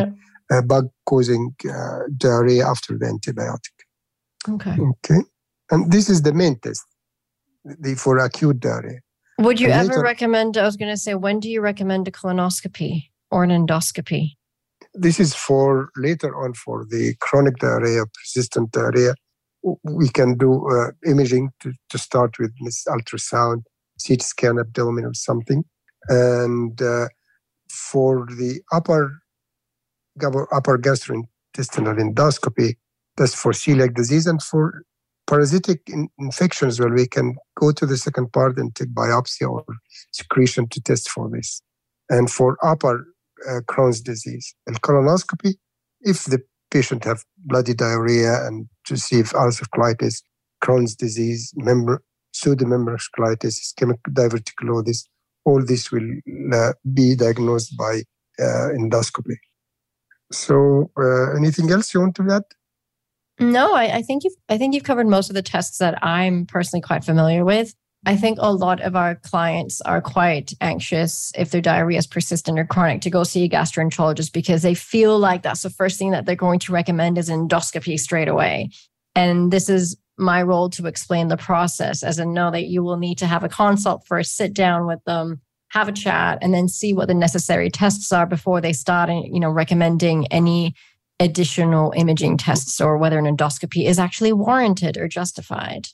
yeah. 0.51 0.57
uh, 0.57 0.61
bug 0.61 0.89
causing 1.05 1.55
uh, 1.69 1.99
diarrhea 2.17 2.67
after 2.67 2.97
the 2.97 3.05
antibiotic. 3.05 3.75
Okay. 4.47 4.75
Okay. 4.79 5.21
And 5.71 5.91
this 5.91 6.09
is 6.09 6.21
the 6.21 6.33
main 6.33 6.59
test 6.59 6.85
the, 7.63 7.95
for 7.95 8.17
acute 8.17 8.59
diarrhea. 8.59 8.99
Would 9.37 9.59
you 9.59 9.69
ever 9.69 10.01
recommend? 10.01 10.57
I 10.57 10.63
was 10.63 10.75
going 10.75 10.91
to 10.91 10.97
say, 10.97 11.15
when 11.15 11.39
do 11.39 11.49
you 11.49 11.61
recommend 11.61 12.07
a 12.07 12.11
colonoscopy 12.11 13.09
or 13.31 13.43
an 13.43 13.51
endoscopy? 13.51 14.35
This 14.93 15.19
is 15.19 15.33
for 15.33 15.91
later 15.95 16.35
on 16.35 16.53
for 16.53 16.85
the 16.89 17.15
chronic 17.21 17.57
diarrhea, 17.57 18.03
persistent 18.07 18.71
diarrhea. 18.71 19.13
We 19.83 20.09
can 20.09 20.37
do 20.37 20.67
uh, 20.69 20.91
imaging 21.05 21.51
to, 21.61 21.73
to 21.89 21.97
start 21.97 22.37
with 22.39 22.51
this 22.63 22.83
ultrasound, 22.87 23.63
CT 24.05 24.21
scan, 24.23 24.59
abdomen, 24.59 25.05
or 25.05 25.13
something. 25.13 25.63
And 26.09 26.81
uh, 26.81 27.07
for 27.69 28.27
the 28.37 28.61
upper 28.71 29.21
upper 30.51 30.77
gastrointestinal 30.77 31.97
endoscopy, 31.97 32.75
that's 33.15 33.33
for 33.33 33.51
celiac 33.51 33.95
disease, 33.95 34.27
and 34.27 34.41
for 34.41 34.83
parasitic 35.27 35.81
in- 35.87 36.09
infections, 36.19 36.79
well, 36.79 36.89
we 36.89 37.07
can 37.07 37.35
go 37.55 37.71
to 37.71 37.85
the 37.85 37.97
second 37.97 38.33
part 38.33 38.57
and 38.57 38.75
take 38.75 38.93
biopsy 38.93 39.47
or 39.49 39.63
secretion 40.11 40.67
to 40.69 40.81
test 40.81 41.09
for 41.09 41.29
this. 41.29 41.61
And 42.09 42.29
for 42.29 42.57
upper 42.63 43.05
uh, 43.47 43.61
Crohn's 43.69 44.01
disease 44.01 44.55
and 44.65 44.81
colonoscopy, 44.81 45.53
if 46.01 46.25
the 46.25 46.41
patient 46.71 47.03
have 47.03 47.23
bloody 47.37 47.73
diarrhea 47.73 48.45
and 48.45 48.67
to 48.85 48.97
see 48.97 49.19
if 49.19 49.31
ulcerative 49.31 49.69
colitis, 49.75 50.21
Crohn's 50.63 50.95
disease, 50.95 51.53
member, 51.55 52.01
pseudomembranous 52.33 53.05
colitis, 53.17 53.59
ischemic 53.59 53.99
diverticulosis, 54.09 55.05
all 55.49 55.63
this 55.65 55.91
will 55.91 56.09
uh, 56.53 56.73
be 56.93 57.15
diagnosed 57.15 57.75
by 57.77 58.03
uh, 58.39 58.67
endoscopy. 58.79 59.37
So, 60.31 60.91
uh, 60.97 61.35
anything 61.35 61.71
else 61.71 61.93
you 61.93 62.01
want 62.01 62.15
to 62.15 62.27
add? 62.31 62.43
No, 63.39 63.73
I, 63.73 63.97
I 63.97 64.01
think 64.01 64.23
you've 64.23 64.35
I 64.47 64.57
think 64.57 64.73
you've 64.73 64.83
covered 64.83 65.07
most 65.07 65.29
of 65.29 65.35
the 65.35 65.41
tests 65.41 65.77
that 65.79 66.03
I'm 66.03 66.45
personally 66.45 66.81
quite 66.81 67.03
familiar 67.03 67.43
with. 67.43 67.73
I 68.05 68.15
think 68.15 68.37
a 68.39 68.53
lot 68.53 68.79
of 68.81 68.95
our 68.95 69.15
clients 69.15 69.81
are 69.81 70.01
quite 70.01 70.53
anxious 70.61 71.33
if 71.37 71.51
their 71.51 71.61
diarrhea 71.61 71.97
is 71.97 72.07
persistent 72.07 72.57
or 72.57 72.65
chronic 72.65 73.01
to 73.01 73.09
go 73.09 73.23
see 73.23 73.43
a 73.43 73.49
gastroenterologist 73.49 74.31
because 74.31 74.61
they 74.61 74.73
feel 74.73 75.19
like 75.19 75.41
that's 75.41 75.63
the 75.63 75.69
first 75.69 75.99
thing 75.99 76.11
that 76.11 76.25
they're 76.25 76.35
going 76.35 76.59
to 76.59 76.71
recommend 76.71 77.17
is 77.17 77.29
endoscopy 77.29 77.99
straight 77.99 78.29
away. 78.29 78.69
And 79.15 79.51
this 79.51 79.67
is 79.69 79.97
my 80.19 80.41
role 80.41 80.69
to 80.71 80.85
explain 80.85 81.27
the 81.27 81.37
process 81.37 82.03
as 82.03 82.19
in 82.19 82.33
know 82.33 82.51
that 82.51 82.67
you 82.67 82.83
will 82.83 82.97
need 82.97 83.17
to 83.19 83.27
have 83.27 83.43
a 83.43 83.49
consult 83.49 84.05
first, 84.05 84.35
sit 84.35 84.53
down 84.53 84.85
with 84.85 85.03
them, 85.05 85.41
have 85.69 85.87
a 85.87 85.93
chat, 85.93 86.39
and 86.41 86.53
then 86.53 86.67
see 86.67 86.93
what 86.93 87.07
the 87.07 87.13
necessary 87.13 87.69
tests 87.69 88.11
are 88.11 88.25
before 88.25 88.61
they 88.61 88.73
start, 88.73 89.09
eh, 89.09 89.21
you 89.25 89.39
know, 89.39 89.49
recommending 89.49 90.27
any 90.27 90.75
additional 91.19 91.93
imaging 91.95 92.37
tests 92.37 92.79
or 92.79 92.97
whether 92.97 93.19
an 93.19 93.25
endoscopy 93.25 93.85
is 93.85 93.99
actually 93.99 94.33
warranted 94.33 94.97
or 94.97 95.07
justified. 95.07 95.87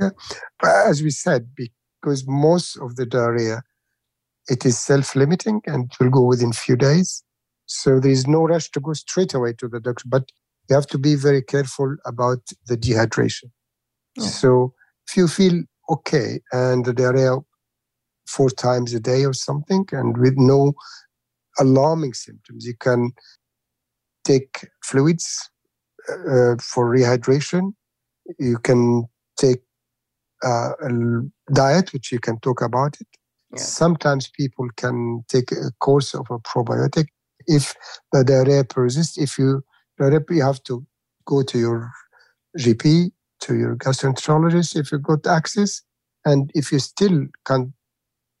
Yeah, 0.00 0.10
but 0.60 0.86
as 0.86 1.02
we 1.02 1.10
said, 1.10 1.48
because 1.56 2.24
most 2.26 2.76
of 2.76 2.96
the 2.96 3.04
diarrhea, 3.04 3.62
it 4.48 4.64
is 4.64 4.78
self-limiting 4.78 5.62
and 5.66 5.92
will 6.00 6.10
go 6.10 6.22
within 6.22 6.52
few 6.52 6.76
days. 6.76 7.22
So 7.66 8.00
there 8.00 8.10
is 8.10 8.26
no 8.26 8.44
rush 8.44 8.70
to 8.70 8.80
go 8.80 8.92
straight 8.94 9.34
away 9.34 9.52
to 9.54 9.68
the 9.68 9.80
doctor, 9.80 10.04
but 10.06 10.30
you 10.68 10.76
have 10.76 10.86
to 10.88 10.98
be 10.98 11.14
very 11.14 11.42
careful 11.42 11.96
about 12.04 12.40
the 12.66 12.76
dehydration. 12.76 13.50
Yeah. 14.16 14.26
So 14.26 14.74
if 15.08 15.16
you 15.16 15.28
feel 15.28 15.62
okay 15.90 16.40
and 16.52 16.84
the 16.84 16.92
diarrhea 16.92 17.36
four 18.26 18.50
times 18.50 18.92
a 18.92 19.00
day 19.00 19.24
or 19.24 19.32
something 19.32 19.86
and 19.92 20.18
with 20.18 20.34
no 20.36 20.74
alarming 21.58 22.12
symptoms, 22.12 22.66
you 22.66 22.74
can 22.78 23.12
take 24.24 24.68
fluids 24.84 25.50
uh, 26.10 26.56
for 26.60 26.94
rehydration. 26.94 27.72
You 28.38 28.58
can 28.58 29.04
take 29.38 29.62
uh, 30.44 30.70
a 30.82 31.52
diet, 31.52 31.92
which 31.92 32.12
you 32.12 32.20
can 32.20 32.38
talk 32.40 32.60
about 32.60 32.96
it. 33.00 33.06
Yeah. 33.52 33.62
Sometimes 33.62 34.28
people 34.28 34.68
can 34.76 35.24
take 35.28 35.50
a 35.52 35.70
course 35.80 36.14
of 36.14 36.26
a 36.30 36.38
probiotic 36.38 37.06
if 37.46 37.74
the 38.12 38.24
diarrhea 38.24 38.64
persists. 38.64 39.16
If 39.16 39.38
you 39.38 39.62
diarrhea, 39.98 40.20
you 40.30 40.42
have 40.42 40.62
to 40.64 40.86
go 41.26 41.42
to 41.42 41.58
your 41.58 41.92
GP, 42.58 43.12
to 43.40 43.54
your 43.56 43.76
gastroenterologist 43.76 44.76
if 44.76 44.90
you 44.92 44.98
got 44.98 45.26
access, 45.26 45.82
and 46.24 46.50
if 46.54 46.72
you 46.72 46.78
still 46.78 47.26
can't 47.46 47.70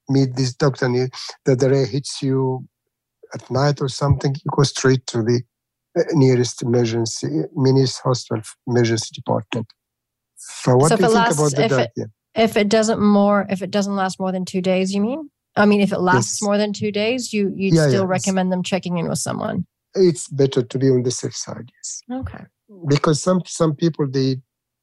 meet 0.08 0.34
this 0.36 0.54
doctor 0.54 0.86
and 0.86 0.96
you, 0.96 1.08
the 1.44 1.56
diarrhea 1.56 1.86
hits 1.86 2.22
you 2.22 2.66
at 3.34 3.50
night 3.50 3.80
or 3.80 3.88
something, 3.88 4.34
you 4.34 4.50
go 4.56 4.62
straight 4.62 5.06
to 5.06 5.22
the 5.22 5.42
uh, 5.98 6.02
nearest 6.12 6.62
emergency, 6.62 7.28
nearest 7.54 8.00
hospital 8.02 8.42
emergency 8.66 9.10
department. 9.14 9.66
So 10.36 10.76
what 10.76 10.88
so 10.88 10.96
do 10.96 11.02
you 11.02 11.08
think 11.08 11.14
lasts, 11.14 11.38
about 11.38 11.52
the 11.52 11.64
if 11.64 11.70
diet? 11.70 11.90
It, 11.96 12.10
if 12.34 12.56
it 12.56 12.68
doesn't 12.68 13.00
more, 13.00 13.46
if 13.50 13.62
it 13.62 13.70
doesn't 13.70 13.96
last 13.96 14.20
more 14.20 14.32
than 14.32 14.44
two 14.44 14.60
days, 14.60 14.94
you 14.94 15.00
mean? 15.00 15.30
I 15.56 15.66
mean, 15.66 15.80
if 15.80 15.92
it 15.92 15.98
lasts 15.98 16.40
yes. 16.40 16.46
more 16.46 16.56
than 16.56 16.72
two 16.72 16.92
days, 16.92 17.32
you 17.32 17.52
you 17.56 17.70
yeah, 17.74 17.88
still 17.88 18.04
yeah, 18.04 18.08
recommend 18.08 18.52
them 18.52 18.62
checking 18.62 18.98
in 18.98 19.08
with 19.08 19.18
someone. 19.18 19.66
It's 19.98 20.28
better 20.28 20.62
to 20.62 20.78
be 20.78 20.88
on 20.88 21.02
the 21.02 21.10
safe 21.10 21.36
side, 21.36 21.70
yes. 21.76 22.02
Okay. 22.10 22.44
Because 22.88 23.22
some 23.22 23.42
some 23.46 23.74
people 23.74 24.06
they 24.08 24.36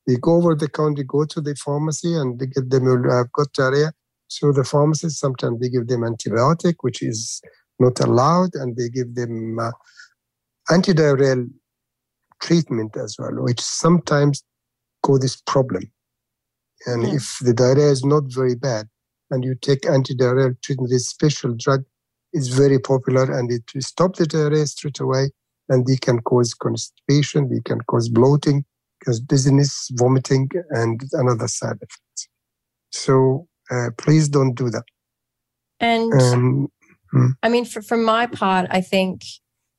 they 0.07 0.15
go 0.17 0.36
over 0.36 0.55
the 0.55 0.69
counter, 0.69 1.03
go 1.03 1.25
to 1.25 1.41
the 1.41 1.55
pharmacy, 1.55 2.13
and 2.13 2.39
they 2.39 2.48
get 2.48 2.69
them 2.69 2.88
uh, 2.88 3.24
got 3.34 3.53
diarrhea. 3.53 3.91
So 4.27 4.51
the 4.51 4.63
pharmacist 4.63 5.19
sometimes 5.19 5.60
they 5.60 5.69
give 5.69 5.88
them 5.88 6.01
antibiotic, 6.01 6.75
which 6.81 7.01
is 7.01 7.41
not 7.79 8.00
allowed, 8.00 8.55
and 8.55 8.75
they 8.75 8.89
give 8.89 9.15
them 9.15 9.57
uh, 9.60 9.72
antidiarrheal 10.69 11.50
treatment 12.41 12.98
as 12.98 13.15
well, 13.17 13.43
which 13.43 13.62
sometimes 13.62 14.43
cause 15.03 15.19
this 15.19 15.41
problem. 15.45 15.84
And 16.88 17.03
yeah. 17.03 17.15
if 17.15 17.38
the 17.41 17.53
diarrhea 17.53 17.89
is 17.89 18.03
not 18.03 18.24
very 18.27 18.55
bad, 18.55 18.88
and 19.31 19.43
you 19.43 19.55
take 19.55 19.81
antidiarrheal 19.81 20.62
treatment, 20.62 20.91
this 20.91 21.07
special 21.07 21.55
drug 21.57 21.84
is 22.36 22.50
very 22.50 22.80
popular, 22.80 23.24
and 23.38 23.51
it 23.51 23.63
stops 23.84 24.20
the 24.20 24.27
diarrhea 24.27 24.68
straight 24.68 25.00
away, 25.00 25.32
and 25.70 25.86
they 25.86 25.96
can 25.96 26.20
cause 26.22 26.54
constipation, 26.54 27.50
they 27.50 27.62
can 27.63 27.80
cause 27.82 28.10
bloating, 28.10 28.65
cause 29.04 29.20
dizziness, 29.20 29.89
vomiting, 29.94 30.50
and 30.72 31.01
another 31.13 31.48
side 31.48 31.77
effects. 31.77 32.27
So 32.92 33.48
uh, 33.72 33.89
please 33.98 34.30
don't 34.30 34.54
do 34.54 34.70
that. 34.70 34.84
And 35.80 36.13
um, 36.22 36.68
hmm. 37.12 37.27
I 37.42 37.50
mean, 37.50 37.65
for, 37.65 37.82
for 37.82 37.98
my 37.98 38.27
part, 38.27 38.68
I 38.70 38.82
think 38.82 39.24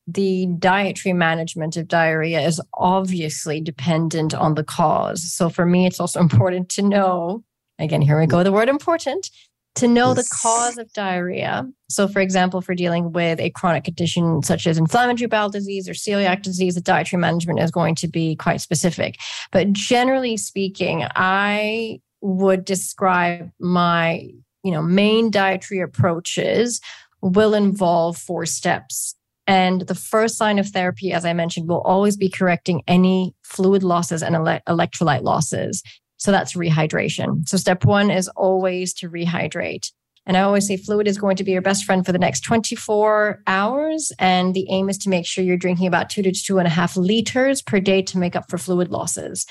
the 0.07 0.47
dietary 0.59 1.13
management 1.13 1.77
of 1.77 1.89
diarrhea 1.89 2.41
is 2.41 2.61
obviously 2.75 3.61
dependent 3.61 4.35
on 4.35 4.55
the 4.55 4.65
cause. 4.65 5.33
So 5.33 5.49
for 5.49 5.67
me, 5.67 5.87
it's 5.87 6.01
also 6.01 6.21
important 6.27 6.69
to 6.71 6.83
know 6.83 7.45
again, 7.79 8.03
here 8.03 8.19
we 8.19 8.27
go, 8.27 8.43
the 8.43 8.53
word 8.53 8.69
important 8.69 9.31
to 9.77 9.89
know 9.89 10.15
the 10.15 10.29
cause 10.43 10.79
of 10.79 10.93
diarrhea. 10.93 11.67
So, 11.89 12.09
for 12.09 12.21
example, 12.21 12.61
for 12.61 12.75
dealing 12.75 13.13
with 13.13 13.39
a 13.41 13.51
chronic 13.51 13.85
condition 13.85 14.43
such 14.43 14.67
as 14.67 14.79
inflammatory 14.79 15.29
bowel 15.29 15.51
disease 15.51 15.89
or 15.89 15.93
celiac 15.93 16.43
disease, 16.43 16.75
the 16.75 16.81
dietary 16.81 17.21
management 17.21 17.61
is 17.61 17.71
going 17.71 17.95
to 17.97 18.09
be 18.09 18.37
quite 18.37 18.61
specific. 18.61 19.17
But 19.53 19.73
generally 19.73 20.37
speaking, 20.37 21.07
I 21.15 22.01
would 22.21 22.65
describe 22.65 23.51
my 23.61 24.29
you 24.65 24.73
know 24.73 24.83
main 24.83 25.31
dietary 25.31 25.81
approaches 25.81 26.81
will 27.23 27.55
involve 27.55 28.17
four 28.17 28.47
steps 28.47 29.17
and 29.47 29.83
the 29.83 29.95
first 29.95 30.41
line 30.41 30.59
of 30.59 30.69
therapy, 30.69 31.13
as 31.13 31.25
I 31.25 31.33
mentioned, 31.33 31.69
will 31.69 31.83
always 31.83 32.17
be 32.17 32.29
correcting 32.29 32.83
any 32.89 33.35
fluid 33.45 33.83
losses 33.83 34.23
and 34.23 34.35
ele- 34.35 34.61
electrolyte 34.69 35.23
losses. 35.23 35.83
So 36.27 36.33
that's 36.33 36.55
rehydration. 36.55 37.49
So 37.49 37.57
step 37.57 37.85
one 37.85 38.11
is 38.11 38.27
always 38.27 38.93
to 38.95 39.09
rehydrate. 39.09 39.93
And 40.27 40.37
I 40.37 40.41
always 40.41 40.67
say 40.67 40.77
fluid 40.77 41.07
is 41.07 41.19
going 41.19 41.37
to 41.37 41.45
be 41.45 41.53
your 41.53 41.63
best 41.63 41.85
friend 41.85 42.05
for 42.05 42.11
the 42.11 42.19
next 42.19 42.41
24 42.41 43.45
hours. 43.47 44.11
And 44.19 44.53
the 44.53 44.67
aim 44.69 44.89
is 44.89 44.99
to 44.99 45.09
make 45.09 45.25
sure 45.25 45.45
you're 45.45 45.57
drinking 45.57 45.87
about 45.87 46.11
two 46.11 46.23
to 46.23 46.33
two 46.33 46.59
and 46.59 46.67
a 46.67 46.71
half 46.71 46.97
liters 46.97 47.63
per 47.63 47.79
day 47.79 48.03
to 48.03 48.19
make 48.19 48.35
up 48.35 48.51
for 48.51 48.59
fluid 48.59 48.89
losses. 48.91 49.47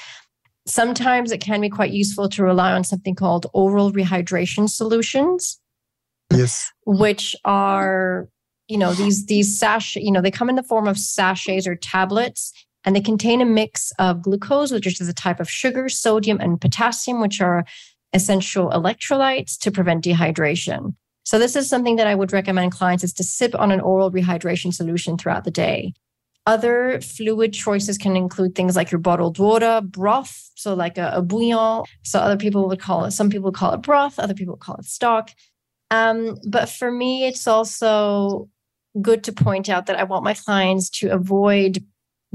Sometimes 0.68 1.32
it 1.32 1.40
can 1.40 1.62
be 1.62 1.70
quite 1.70 1.92
useful 1.92 2.28
to 2.28 2.44
rely 2.44 2.74
on 2.74 2.84
something 2.84 3.16
called 3.16 3.48
oral 3.54 3.94
rehydration 3.94 4.68
solutions. 4.68 5.58
Yes. 6.30 6.74
Which 6.86 7.38
are 7.46 8.28
you 8.68 8.78
know 8.78 8.94
these 8.94 9.28
these 9.28 9.58
sachet 9.58 10.02
you 10.02 10.12
know 10.12 10.22
they 10.22 10.32
come 10.32 10.50
in 10.50 10.56
the 10.56 10.64
form 10.64 10.90
of 10.90 10.98
sachets 10.98 11.68
or 11.68 11.76
tablets 11.76 12.52
and 12.86 12.95
they 12.95 13.02
contain 13.02 13.41
a 13.41 13.45
mix 13.45 13.91
of 14.00 14.21
glucose 14.21 14.71
which 14.71 15.02
is 15.02 15.08
a 15.08 15.13
type 15.13 15.39
of 15.39 15.50
sugar 15.50 15.89
sodium 15.89 16.39
and 16.39 16.62
potassium 16.62 17.21
which 17.21 17.41
are 17.41 17.65
essential 18.13 18.69
electrolytes 18.69 19.58
to 19.58 19.71
prevent 19.71 20.04
dehydration 20.04 20.95
so 21.24 21.39
this 21.39 21.56
is 21.56 21.67
something 21.67 21.95
that 21.95 22.08
i 22.08 22.15
would 22.15 22.32
recommend 22.32 22.71
clients 22.71 23.04
is 23.04 23.13
to 23.13 23.24
sip 23.24 23.54
on 23.56 23.71
an 23.71 23.82
oral 23.82 24.12
rehydration 24.12 24.74
solution 24.74 25.17
throughout 25.17 25.43
the 25.43 25.52
day 25.52 25.93
other 26.48 27.02
fluid 27.02 27.54
choices 27.54 27.98
can 27.98 28.15
include 28.15 28.54
things 28.54 28.76
like 28.76 28.91
your 28.91 29.00
bottled 29.00 29.39
water, 29.39 29.82
broth, 29.84 30.52
so 30.56 30.76
like 30.76 30.98
a, 30.98 31.12
a 31.15 31.21
bouillon. 31.21 31.84
So 32.04 32.19
other 32.19 32.38
people 32.38 32.67
would 32.67 32.80
call 32.80 33.06
it, 33.06 33.12
some 33.12 33.32
people 33.32 33.52
call 33.52 33.74
it 33.74 33.82
broth, 33.82 34.19
other 34.19 34.36
people 34.36 34.56
call 34.56 34.76
it 34.76 34.86
stock. 34.86 35.32
Um, 35.89 36.38
but 36.48 36.69
for 36.69 36.91
me, 36.91 37.26
it's 37.26 37.48
also 37.48 38.50
good 39.02 39.24
to 39.24 39.34
point 39.34 39.69
out 39.69 39.88
that 39.88 39.98
I 39.98 40.04
want 40.04 40.24
my 40.24 40.34
clients 40.34 40.89
to 41.00 41.10
avoid 41.10 41.84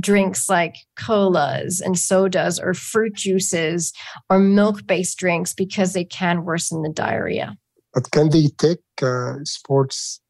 drinks 0.00 0.48
like 0.48 0.76
colas 0.96 1.80
and 1.80 1.98
sodas 1.98 2.58
or 2.58 2.74
fruit 2.74 3.14
juices 3.14 3.92
or 4.28 4.38
milk 4.38 4.86
based 4.86 5.18
drinks 5.18 5.54
because 5.54 5.92
they 5.92 6.04
can 6.04 6.44
worsen 6.44 6.82
the 6.82 6.88
diarrhea. 6.88 7.56
But 7.92 8.10
can 8.10 8.30
they 8.30 8.48
take 8.58 8.82
uh, 9.02 9.36
sports? 9.44 10.20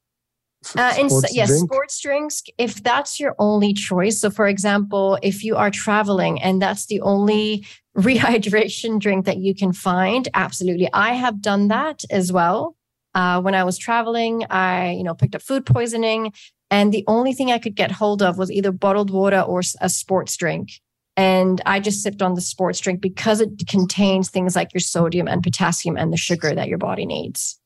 Uh, 0.76 0.92
and 0.98 1.10
sports 1.10 1.34
yes, 1.34 1.48
drink? 1.48 1.72
sports 1.72 2.00
drinks, 2.00 2.42
if 2.58 2.82
that's 2.82 3.18
your 3.18 3.34
only 3.38 3.72
choice. 3.72 4.20
So, 4.20 4.28
for 4.28 4.46
example, 4.46 5.18
if 5.22 5.42
you 5.42 5.56
are 5.56 5.70
traveling 5.70 6.40
and 6.42 6.60
that's 6.60 6.86
the 6.86 7.00
only 7.00 7.66
rehydration 7.96 8.98
drink 8.98 9.24
that 9.24 9.38
you 9.38 9.54
can 9.54 9.72
find, 9.72 10.28
absolutely. 10.34 10.88
I 10.92 11.14
have 11.14 11.40
done 11.40 11.68
that 11.68 12.02
as 12.10 12.30
well. 12.30 12.76
Uh, 13.14 13.40
when 13.40 13.54
I 13.54 13.64
was 13.64 13.78
traveling, 13.78 14.44
I, 14.50 14.92
you 14.92 15.02
know, 15.02 15.14
picked 15.14 15.34
up 15.34 15.42
food 15.42 15.66
poisoning, 15.66 16.32
and 16.70 16.92
the 16.92 17.04
only 17.06 17.32
thing 17.32 17.50
I 17.50 17.58
could 17.58 17.74
get 17.74 17.90
hold 17.90 18.22
of 18.22 18.38
was 18.38 18.50
either 18.50 18.70
bottled 18.72 19.10
water 19.10 19.40
or 19.40 19.62
a 19.80 19.88
sports 19.88 20.36
drink. 20.36 20.70
And 21.16 21.60
I 21.66 21.80
just 21.80 22.02
sipped 22.02 22.22
on 22.22 22.34
the 22.34 22.40
sports 22.40 22.78
drink 22.78 23.00
because 23.00 23.40
it 23.40 23.66
contains 23.68 24.30
things 24.30 24.54
like 24.54 24.72
your 24.72 24.80
sodium 24.80 25.28
and 25.28 25.42
potassium 25.42 25.96
and 25.96 26.12
the 26.12 26.16
sugar 26.16 26.54
that 26.54 26.68
your 26.68 26.78
body 26.78 27.04
needs. 27.04 27.58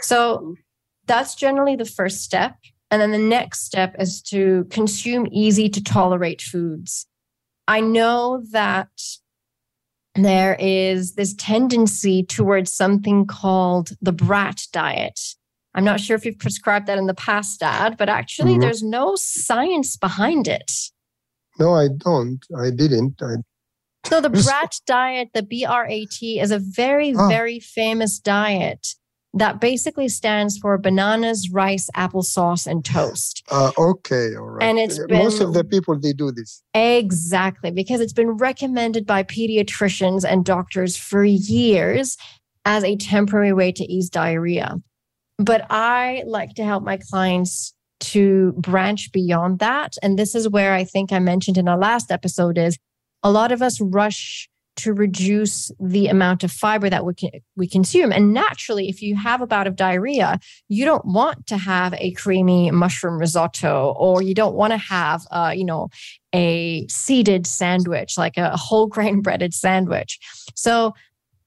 So 0.00 0.56
that's 1.06 1.34
generally 1.34 1.76
the 1.76 1.84
first 1.84 2.22
step. 2.22 2.56
And 2.90 3.02
then 3.02 3.10
the 3.10 3.18
next 3.18 3.64
step 3.64 3.94
is 3.98 4.22
to 4.22 4.66
consume 4.70 5.28
easy 5.30 5.68
to 5.68 5.82
tolerate 5.82 6.40
foods. 6.40 7.06
I 7.68 7.80
know 7.80 8.42
that 8.50 8.88
there 10.14 10.56
is 10.58 11.14
this 11.14 11.34
tendency 11.34 12.24
towards 12.24 12.72
something 12.72 13.26
called 13.26 13.90
the 14.00 14.12
brat 14.12 14.62
diet. 14.72 15.20
I'm 15.74 15.84
not 15.84 16.00
sure 16.00 16.16
if 16.16 16.24
you've 16.24 16.38
prescribed 16.38 16.86
that 16.86 16.98
in 16.98 17.06
the 17.06 17.14
past, 17.14 17.60
Dad, 17.60 17.96
but 17.96 18.08
actually 18.08 18.52
mm-hmm. 18.52 18.62
there's 18.62 18.82
no 18.82 19.16
science 19.16 19.96
behind 19.96 20.48
it. 20.48 20.72
No, 21.58 21.74
I 21.74 21.88
don't. 21.88 22.44
I 22.56 22.70
didn't. 22.70 23.20
I... 23.22 23.36
So 24.06 24.20
the 24.20 24.30
brat 24.44 24.76
diet, 24.86 25.30
the 25.34 25.42
BRAT, 25.42 26.22
is 26.22 26.50
a 26.50 26.58
very, 26.58 27.14
oh. 27.16 27.28
very 27.28 27.60
famous 27.60 28.18
diet 28.18 28.94
that 29.34 29.60
basically 29.60 30.08
stands 30.08 30.56
for 30.58 30.78
bananas, 30.78 31.50
rice, 31.50 31.90
applesauce, 31.94 32.66
and 32.66 32.84
toast. 32.84 33.44
Uh, 33.50 33.72
okay, 33.76 34.34
all 34.34 34.46
right. 34.46 34.62
And 34.62 34.78
it's 34.78 34.98
been, 34.98 35.18
most 35.18 35.40
of 35.40 35.52
the 35.52 35.64
people 35.64 35.98
they 35.98 36.12
do 36.12 36.32
this 36.32 36.62
exactly 36.74 37.70
because 37.70 38.00
it's 38.00 38.12
been 38.12 38.30
recommended 38.30 39.06
by 39.06 39.22
pediatricians 39.22 40.24
and 40.24 40.44
doctors 40.44 40.96
for 40.96 41.24
years 41.24 42.16
as 42.64 42.84
a 42.84 42.96
temporary 42.96 43.52
way 43.52 43.70
to 43.72 43.84
ease 43.84 44.08
diarrhea. 44.08 44.76
But 45.38 45.66
I 45.70 46.24
like 46.26 46.54
to 46.54 46.64
help 46.64 46.82
my 46.82 46.98
clients 46.98 47.74
to 48.00 48.52
branch 48.58 49.12
beyond 49.12 49.58
that. 49.60 49.94
And 50.02 50.18
this 50.18 50.34
is 50.34 50.48
where 50.48 50.74
I 50.74 50.84
think 50.84 51.12
I 51.12 51.18
mentioned 51.18 51.58
in 51.58 51.68
our 51.68 51.78
last 51.78 52.10
episode 52.10 52.58
is 52.58 52.76
a 53.22 53.30
lot 53.30 53.52
of 53.52 53.62
us 53.62 53.80
rush 53.80 54.48
to 54.78 54.92
reduce 54.92 55.72
the 55.80 56.06
amount 56.06 56.44
of 56.44 56.52
fiber 56.52 56.88
that 56.88 57.04
we 57.04 57.12
can, 57.12 57.30
we 57.56 57.66
consume. 57.66 58.12
And 58.12 58.32
naturally, 58.32 58.88
if 58.88 59.02
you 59.02 59.16
have 59.16 59.40
a 59.40 59.46
bout 59.46 59.66
of 59.66 59.74
diarrhea, 59.74 60.38
you 60.68 60.84
don't 60.84 61.04
want 61.04 61.48
to 61.48 61.58
have 61.58 61.94
a 61.94 62.12
creamy 62.12 62.70
mushroom 62.70 63.18
risotto, 63.18 63.92
or 63.98 64.22
you 64.22 64.34
don't 64.34 64.54
want 64.54 64.72
to 64.72 64.76
have, 64.76 65.26
uh, 65.32 65.52
you 65.54 65.64
know, 65.64 65.88
a 66.32 66.86
seeded 66.86 67.44
sandwich, 67.44 68.16
like 68.16 68.36
a 68.36 68.56
whole 68.56 68.86
grain 68.94 69.20
breaded 69.20 69.52
sandwich. 69.52 70.20
So 70.54 70.94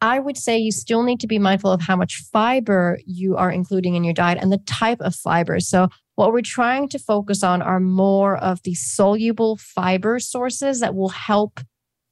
I 0.01 0.19
would 0.19 0.37
say 0.37 0.57
you 0.57 0.71
still 0.71 1.03
need 1.03 1.19
to 1.19 1.27
be 1.27 1.37
mindful 1.37 1.71
of 1.71 1.81
how 1.81 1.95
much 1.95 2.23
fiber 2.31 2.99
you 3.05 3.37
are 3.37 3.51
including 3.51 3.95
in 3.95 4.03
your 4.03 4.13
diet 4.13 4.39
and 4.41 4.51
the 4.51 4.57
type 4.59 4.99
of 5.01 5.15
fiber. 5.15 5.59
So, 5.59 5.89
what 6.15 6.33
we're 6.33 6.41
trying 6.41 6.89
to 6.89 6.99
focus 6.99 7.43
on 7.43 7.61
are 7.61 7.79
more 7.79 8.37
of 8.37 8.61
the 8.63 8.73
soluble 8.75 9.57
fiber 9.57 10.19
sources 10.19 10.79
that 10.81 10.93
will 10.93 11.09
help 11.09 11.59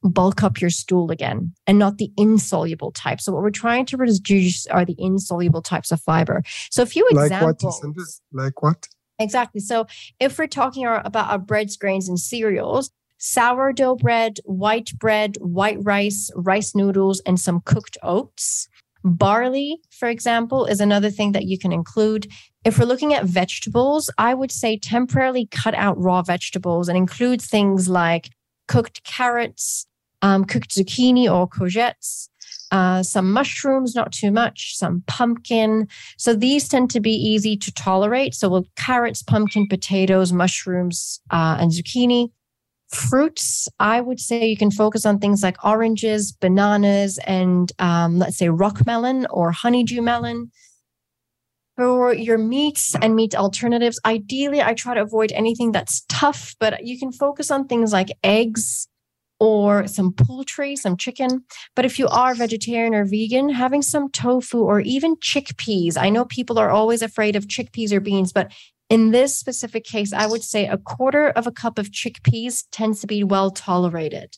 bulk 0.01 0.43
up 0.43 0.61
your 0.61 0.69
stool 0.69 1.11
again 1.11 1.53
and 1.67 1.77
not 1.77 1.97
the 1.97 2.11
insoluble 2.17 2.91
type. 2.91 3.19
So 3.19 3.33
what 3.33 3.41
we're 3.41 3.49
trying 3.49 3.85
to 3.87 3.97
reduce 3.97 4.65
are 4.67 4.85
the 4.85 4.95
insoluble 4.97 5.61
types 5.61 5.91
of 5.91 6.01
fiber. 6.01 6.41
So 6.71 6.83
a 6.83 6.85
few 6.85 7.07
examples. 7.09 7.81
Like 7.83 7.95
what? 7.95 8.43
Like 8.45 8.61
what? 8.63 8.87
Exactly. 9.19 9.59
So 9.59 9.85
if 10.19 10.39
we're 10.39 10.47
talking 10.47 10.85
about 10.85 11.29
our 11.29 11.37
breads, 11.37 11.75
grains, 11.75 12.07
and 12.07 12.17
cereals, 12.17 12.91
sourdough 13.19 13.95
bread, 13.95 14.39
white 14.45 14.91
bread, 14.97 15.37
white 15.39 15.77
rice, 15.81 16.31
rice 16.35 16.73
noodles, 16.73 17.21
and 17.25 17.39
some 17.39 17.61
cooked 17.65 17.97
oats. 18.01 18.67
Barley, 19.03 19.79
for 19.91 20.09
example, 20.09 20.65
is 20.65 20.81
another 20.81 21.09
thing 21.09 21.31
that 21.33 21.45
you 21.45 21.57
can 21.57 21.71
include. 21.71 22.27
If 22.65 22.79
we're 22.79 22.85
looking 22.85 23.13
at 23.13 23.25
vegetables, 23.25 24.09
I 24.17 24.33
would 24.33 24.51
say 24.51 24.77
temporarily 24.77 25.47
cut 25.51 25.75
out 25.75 26.01
raw 26.01 26.21
vegetables 26.21 26.89
and 26.89 26.97
include 26.97 27.41
things 27.41 27.87
like 27.87 28.31
cooked 28.67 29.03
carrots, 29.03 29.85
um, 30.21 30.43
cooked 30.43 30.71
zucchini 30.71 31.31
or 31.31 31.47
courgettes, 31.47 32.27
uh, 32.71 33.01
some 33.03 33.31
mushrooms, 33.31 33.95
not 33.95 34.11
too 34.11 34.31
much, 34.31 34.77
some 34.77 35.03
pumpkin. 35.07 35.87
So 36.17 36.33
these 36.33 36.67
tend 36.67 36.89
to 36.91 36.99
be 36.99 37.13
easy 37.13 37.57
to 37.57 37.71
tolerate. 37.73 38.35
So 38.35 38.49
with 38.49 38.67
carrots, 38.75 39.23
pumpkin, 39.23 39.67
potatoes, 39.67 40.31
mushrooms, 40.33 41.21
uh, 41.31 41.57
and 41.59 41.71
zucchini. 41.71 42.29
Fruits, 42.91 43.67
I 43.79 44.01
would 44.01 44.19
say 44.19 44.47
you 44.47 44.57
can 44.57 44.71
focus 44.71 45.05
on 45.05 45.19
things 45.19 45.43
like 45.43 45.63
oranges, 45.63 46.31
bananas, 46.31 47.19
and 47.25 47.71
um, 47.79 48.17
let's 48.17 48.37
say 48.37 48.49
rock 48.49 48.85
melon 48.85 49.27
or 49.29 49.51
honeydew 49.51 50.01
melon. 50.01 50.51
For 51.77 52.13
your 52.13 52.37
meats 52.37 52.95
and 53.01 53.15
meat 53.15 53.35
alternatives, 53.35 53.99
ideally, 54.05 54.61
I 54.61 54.73
try 54.73 54.95
to 54.95 55.01
avoid 55.01 55.31
anything 55.31 55.71
that's 55.71 56.03
tough, 56.09 56.55
but 56.59 56.85
you 56.85 56.99
can 56.99 57.11
focus 57.11 57.51
on 57.51 57.67
things 57.67 57.93
like 57.93 58.09
eggs, 58.23 58.89
or 59.39 59.87
some 59.87 60.11
poultry, 60.13 60.75
some 60.75 60.97
chicken. 60.97 61.43
But 61.75 61.85
if 61.85 61.97
you 61.97 62.07
are 62.07 62.35
vegetarian 62.35 62.93
or 62.93 63.05
vegan, 63.05 63.49
having 63.49 63.81
some 63.81 64.11
tofu 64.11 64.59
or 64.59 64.81
even 64.81 65.15
chickpeas. 65.17 65.97
I 65.97 66.09
know 66.09 66.25
people 66.25 66.59
are 66.59 66.69
always 66.69 67.01
afraid 67.01 67.35
of 67.35 67.47
chickpeas 67.47 67.91
or 67.91 67.99
beans, 67.99 68.33
but 68.33 68.51
in 68.89 69.11
this 69.11 69.37
specific 69.37 69.83
case, 69.83 70.11
I 70.13 70.25
would 70.25 70.43
say 70.43 70.67
a 70.67 70.77
quarter 70.77 71.29
of 71.29 71.45
a 71.45 71.51
cup 71.51 71.77
of 71.77 71.91
chickpeas 71.91 72.65
tends 72.71 73.01
to 73.01 73.07
be 73.07 73.23
well 73.23 73.51
tolerated. 73.51 74.37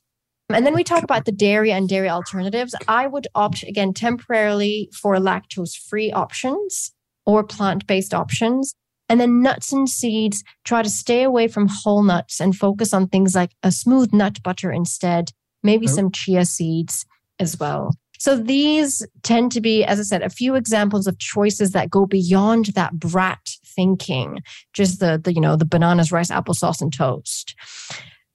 And 0.50 0.66
then 0.66 0.76
we 0.76 0.84
talk 0.84 1.04
about 1.04 1.24
the 1.24 1.32
dairy 1.32 1.72
and 1.72 1.88
dairy 1.88 2.10
alternatives. 2.10 2.76
I 2.88 3.08
would 3.08 3.28
opt 3.34 3.64
again 3.64 3.94
temporarily 3.94 4.90
for 4.94 5.16
lactose 5.16 5.78
free 5.78 6.12
options 6.12 6.92
or 7.26 7.44
plant 7.44 7.88
based 7.88 8.14
options. 8.14 8.76
And 9.08 9.20
then 9.20 9.42
nuts 9.42 9.72
and 9.72 9.90
seeds, 9.90 10.44
try 10.64 10.84
to 10.84 10.90
stay 10.90 11.24
away 11.24 11.48
from 11.48 11.68
whole 11.70 12.02
nuts 12.02 12.40
and 12.40 12.56
focus 12.56 12.94
on 12.94 13.08
things 13.08 13.36
like 13.36 13.52
a 13.64 13.72
smooth 13.72 14.14
nut 14.14 14.42
butter 14.44 14.72
instead, 14.72 15.32
maybe 15.64 15.86
oh. 15.88 15.92
some 15.92 16.12
chia 16.12 16.46
seeds 16.46 17.06
as 17.40 17.60
well. 17.60 17.94
So 18.22 18.36
these 18.36 19.04
tend 19.24 19.52
to 19.54 19.62
be, 19.62 19.84
as 19.84 20.00
I 20.00 20.04
said, 20.04 20.22
a 20.22 20.30
few 20.30 20.54
examples 20.54 21.08
of 21.08 21.18
choices 21.18 21.72
that 21.72 21.90
go 21.90 22.06
beyond 22.06 22.66
that 22.76 22.94
brat 22.94 23.58
thinking, 23.66 24.44
just 24.74 25.00
the, 25.00 25.20
the 25.24 25.34
you 25.34 25.42
know, 25.42 25.56
the 25.56 25.66
bananas, 25.66 26.12
rice, 26.12 26.30
applesauce, 26.30 26.84
and 26.84 26.94
toast. 26.94 27.56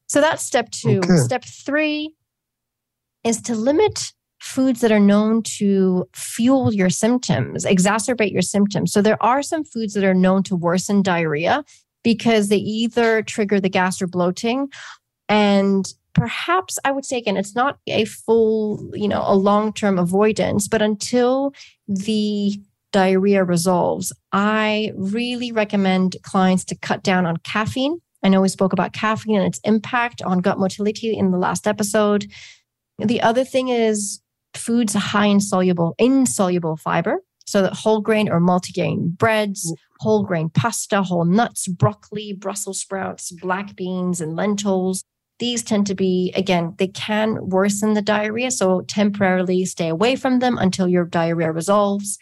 So 0.08 0.20
that's 0.20 0.42
step 0.42 0.72
two. 0.72 0.98
Okay. 1.04 1.18
Step 1.18 1.44
three 1.44 2.12
is 3.22 3.40
to 3.42 3.54
limit 3.54 4.12
foods 4.40 4.80
that 4.80 4.90
are 4.90 4.98
known 4.98 5.44
to 5.58 6.08
fuel 6.16 6.74
your 6.74 6.90
symptoms, 6.90 7.64
exacerbate 7.64 8.32
your 8.32 8.42
symptoms. 8.42 8.92
So 8.92 9.00
there 9.00 9.22
are 9.22 9.40
some 9.40 9.62
foods 9.62 9.94
that 9.94 10.02
are 10.02 10.14
known 10.14 10.42
to 10.44 10.56
worsen 10.56 11.00
diarrhea 11.00 11.64
because 12.02 12.48
they 12.48 12.56
either 12.56 13.22
trigger 13.22 13.60
the 13.60 13.68
gas 13.68 14.02
or 14.02 14.08
bloating 14.08 14.68
and 15.28 15.86
perhaps 16.16 16.78
I 16.82 16.92
would 16.92 17.04
say 17.04 17.18
again, 17.18 17.36
it's 17.36 17.54
not 17.54 17.78
a 17.86 18.06
full, 18.06 18.90
you 18.94 19.06
know, 19.06 19.22
a 19.24 19.36
long 19.36 19.72
term 19.72 19.98
avoidance, 19.98 20.66
but 20.66 20.80
until 20.80 21.52
the 21.86 22.58
diarrhea 22.90 23.44
resolves, 23.44 24.12
I 24.32 24.92
really 24.96 25.52
recommend 25.52 26.16
clients 26.22 26.64
to 26.66 26.74
cut 26.74 27.02
down 27.02 27.26
on 27.26 27.36
caffeine. 27.38 28.00
I 28.22 28.30
know 28.30 28.40
we 28.40 28.48
spoke 28.48 28.72
about 28.72 28.94
caffeine 28.94 29.36
and 29.36 29.46
its 29.46 29.60
impact 29.62 30.22
on 30.22 30.38
gut 30.38 30.58
motility 30.58 31.14
in 31.16 31.32
the 31.32 31.38
last 31.38 31.66
episode. 31.66 32.26
The 32.98 33.20
other 33.20 33.44
thing 33.44 33.68
is 33.68 34.22
foods 34.54 34.94
high 34.94 35.26
in 35.26 35.38
soluble 35.38 35.94
insoluble 35.98 36.78
fiber 36.78 37.18
so 37.46 37.60
that 37.60 37.74
whole 37.74 38.00
grain 38.00 38.30
or 38.30 38.40
multigrain 38.40 39.16
breads 39.18 39.70
mm. 39.70 39.76
whole 40.00 40.22
grain 40.22 40.48
pasta 40.48 41.02
whole 41.02 41.26
nuts 41.26 41.68
broccoli 41.68 42.32
brussels 42.32 42.80
sprouts 42.80 43.32
black 43.32 43.76
beans 43.76 44.18
and 44.18 44.34
lentils 44.34 45.04
these 45.38 45.62
tend 45.62 45.86
to 45.86 45.94
be 45.94 46.32
again 46.34 46.74
they 46.78 46.88
can 46.88 47.38
worsen 47.48 47.94
the 47.94 48.02
diarrhea 48.02 48.50
so 48.50 48.80
temporarily 48.82 49.64
stay 49.64 49.88
away 49.88 50.16
from 50.16 50.38
them 50.38 50.58
until 50.58 50.88
your 50.88 51.04
diarrhea 51.04 51.52
resolves 51.52 52.18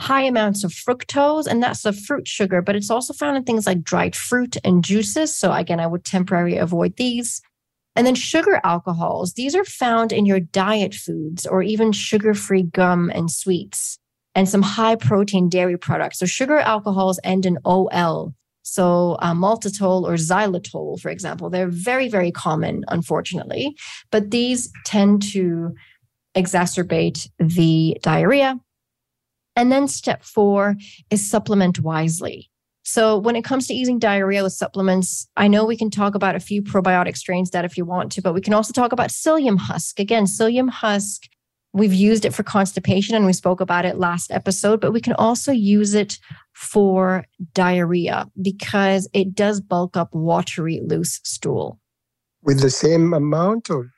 high 0.00 0.22
amounts 0.22 0.62
of 0.62 0.70
fructose 0.72 1.46
and 1.46 1.62
that's 1.62 1.84
a 1.84 1.92
fruit 1.92 2.26
sugar 2.26 2.62
but 2.62 2.76
it's 2.76 2.90
also 2.90 3.12
found 3.12 3.36
in 3.36 3.44
things 3.44 3.66
like 3.66 3.82
dried 3.82 4.14
fruit 4.14 4.56
and 4.64 4.84
juices 4.84 5.36
so 5.36 5.52
again 5.52 5.80
i 5.80 5.86
would 5.86 6.04
temporarily 6.04 6.56
avoid 6.56 6.96
these 6.96 7.42
and 7.98 8.06
then 8.06 8.14
sugar 8.14 8.60
alcohols, 8.62 9.32
these 9.32 9.56
are 9.56 9.64
found 9.64 10.12
in 10.12 10.24
your 10.24 10.38
diet 10.38 10.94
foods 10.94 11.44
or 11.44 11.64
even 11.64 11.90
sugar 11.90 12.32
free 12.32 12.62
gum 12.62 13.10
and 13.12 13.28
sweets 13.28 13.98
and 14.36 14.48
some 14.48 14.62
high 14.62 14.94
protein 14.94 15.48
dairy 15.48 15.76
products. 15.76 16.20
So 16.20 16.26
sugar 16.26 16.58
alcohols 16.58 17.18
end 17.24 17.44
in 17.44 17.58
OL. 17.64 18.34
So 18.70 19.16
uh, 19.20 19.32
maltitol 19.32 20.02
or 20.02 20.14
xylitol, 20.14 21.00
for 21.00 21.08
example, 21.08 21.48
they're 21.48 21.70
very, 21.70 22.08
very 22.08 22.30
common, 22.30 22.84
unfortunately, 22.88 23.74
but 24.10 24.30
these 24.30 24.70
tend 24.84 25.22
to 25.32 25.74
exacerbate 26.36 27.28
the 27.38 27.96
diarrhea. 28.02 28.60
And 29.56 29.72
then 29.72 29.88
step 29.88 30.22
four 30.22 30.76
is 31.10 31.28
supplement 31.28 31.80
wisely. 31.80 32.50
So 32.82 33.18
when 33.18 33.36
it 33.36 33.44
comes 33.44 33.66
to 33.66 33.74
easing 33.74 33.98
diarrhea 33.98 34.42
with 34.42 34.52
supplements, 34.52 35.26
I 35.36 35.48
know 35.48 35.64
we 35.64 35.76
can 35.76 35.90
talk 35.90 36.14
about 36.14 36.36
a 36.36 36.40
few 36.40 36.62
probiotic 36.62 37.16
strains 37.16 37.50
that 37.50 37.64
if 37.64 37.76
you 37.76 37.86
want 37.86 38.12
to, 38.12 38.22
but 38.22 38.34
we 38.34 38.40
can 38.40 38.54
also 38.54 38.72
talk 38.72 38.92
about 38.92 39.08
psyllium 39.08 39.58
husk. 39.58 39.98
Again, 39.98 40.24
psyllium 40.24 40.70
husk, 40.70 41.22
we've 41.78 41.94
used 41.94 42.24
it 42.24 42.34
for 42.34 42.42
constipation 42.42 43.14
and 43.14 43.26
we 43.26 43.32
spoke 43.32 43.60
about 43.60 43.84
it 43.84 43.98
last 43.98 44.30
episode, 44.30 44.80
but 44.80 44.92
we 44.92 45.00
can 45.00 45.14
also 45.14 45.52
use 45.52 45.94
it 45.94 46.18
for 46.52 47.24
diarrhea 47.54 48.26
because 48.40 49.08
it 49.12 49.34
does 49.34 49.60
bulk 49.60 49.96
up 49.96 50.12
watery 50.12 50.80
loose 50.84 51.20
stool. 51.24 51.80
With 52.42 52.60
the 52.60 52.70
same 52.70 53.14
amount 53.14 53.70
or 53.70 53.90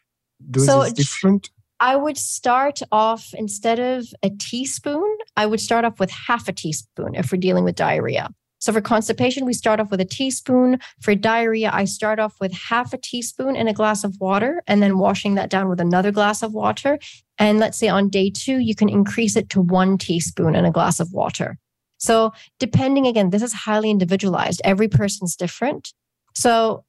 do 0.50 0.60
so 0.60 0.82
it 0.82 0.94
different? 0.94 1.50
I 1.80 1.96
would 1.96 2.18
start 2.18 2.80
off 2.92 3.32
instead 3.32 3.78
of 3.78 4.06
a 4.22 4.30
teaspoon, 4.30 5.16
I 5.36 5.46
would 5.46 5.60
start 5.60 5.84
off 5.84 5.98
with 5.98 6.10
half 6.10 6.46
a 6.46 6.52
teaspoon 6.52 7.14
if 7.14 7.32
we're 7.32 7.38
dealing 7.38 7.64
with 7.64 7.74
diarrhea. 7.74 8.28
So 8.60 8.72
for 8.72 8.80
constipation, 8.80 9.46
we 9.46 9.54
start 9.54 9.80
off 9.80 9.90
with 9.90 10.00
a 10.00 10.04
teaspoon. 10.04 10.78
For 11.00 11.14
diarrhea, 11.14 11.70
I 11.72 11.86
start 11.86 12.18
off 12.18 12.38
with 12.40 12.52
half 12.52 12.92
a 12.92 12.98
teaspoon 12.98 13.56
in 13.56 13.68
a 13.68 13.72
glass 13.72 14.04
of 14.04 14.20
water 14.20 14.62
and 14.66 14.82
then 14.82 14.98
washing 14.98 15.34
that 15.34 15.50
down 15.50 15.68
with 15.68 15.80
another 15.80 16.12
glass 16.12 16.42
of 16.42 16.52
water. 16.52 16.98
And 17.38 17.58
let's 17.58 17.78
say 17.78 17.88
on 17.88 18.10
day 18.10 18.30
two, 18.30 18.58
you 18.58 18.74
can 18.74 18.90
increase 18.90 19.34
it 19.34 19.48
to 19.50 19.62
one 19.62 19.96
teaspoon 19.96 20.54
in 20.54 20.66
a 20.66 20.70
glass 20.70 21.00
of 21.00 21.12
water. 21.12 21.58
So 21.98 22.32
depending 22.58 23.06
again, 23.06 23.30
this 23.30 23.42
is 23.42 23.52
highly 23.52 23.90
individualized. 23.90 24.60
Every 24.64 24.88
person's 24.88 25.36
different. 25.36 25.92
So 26.34 26.84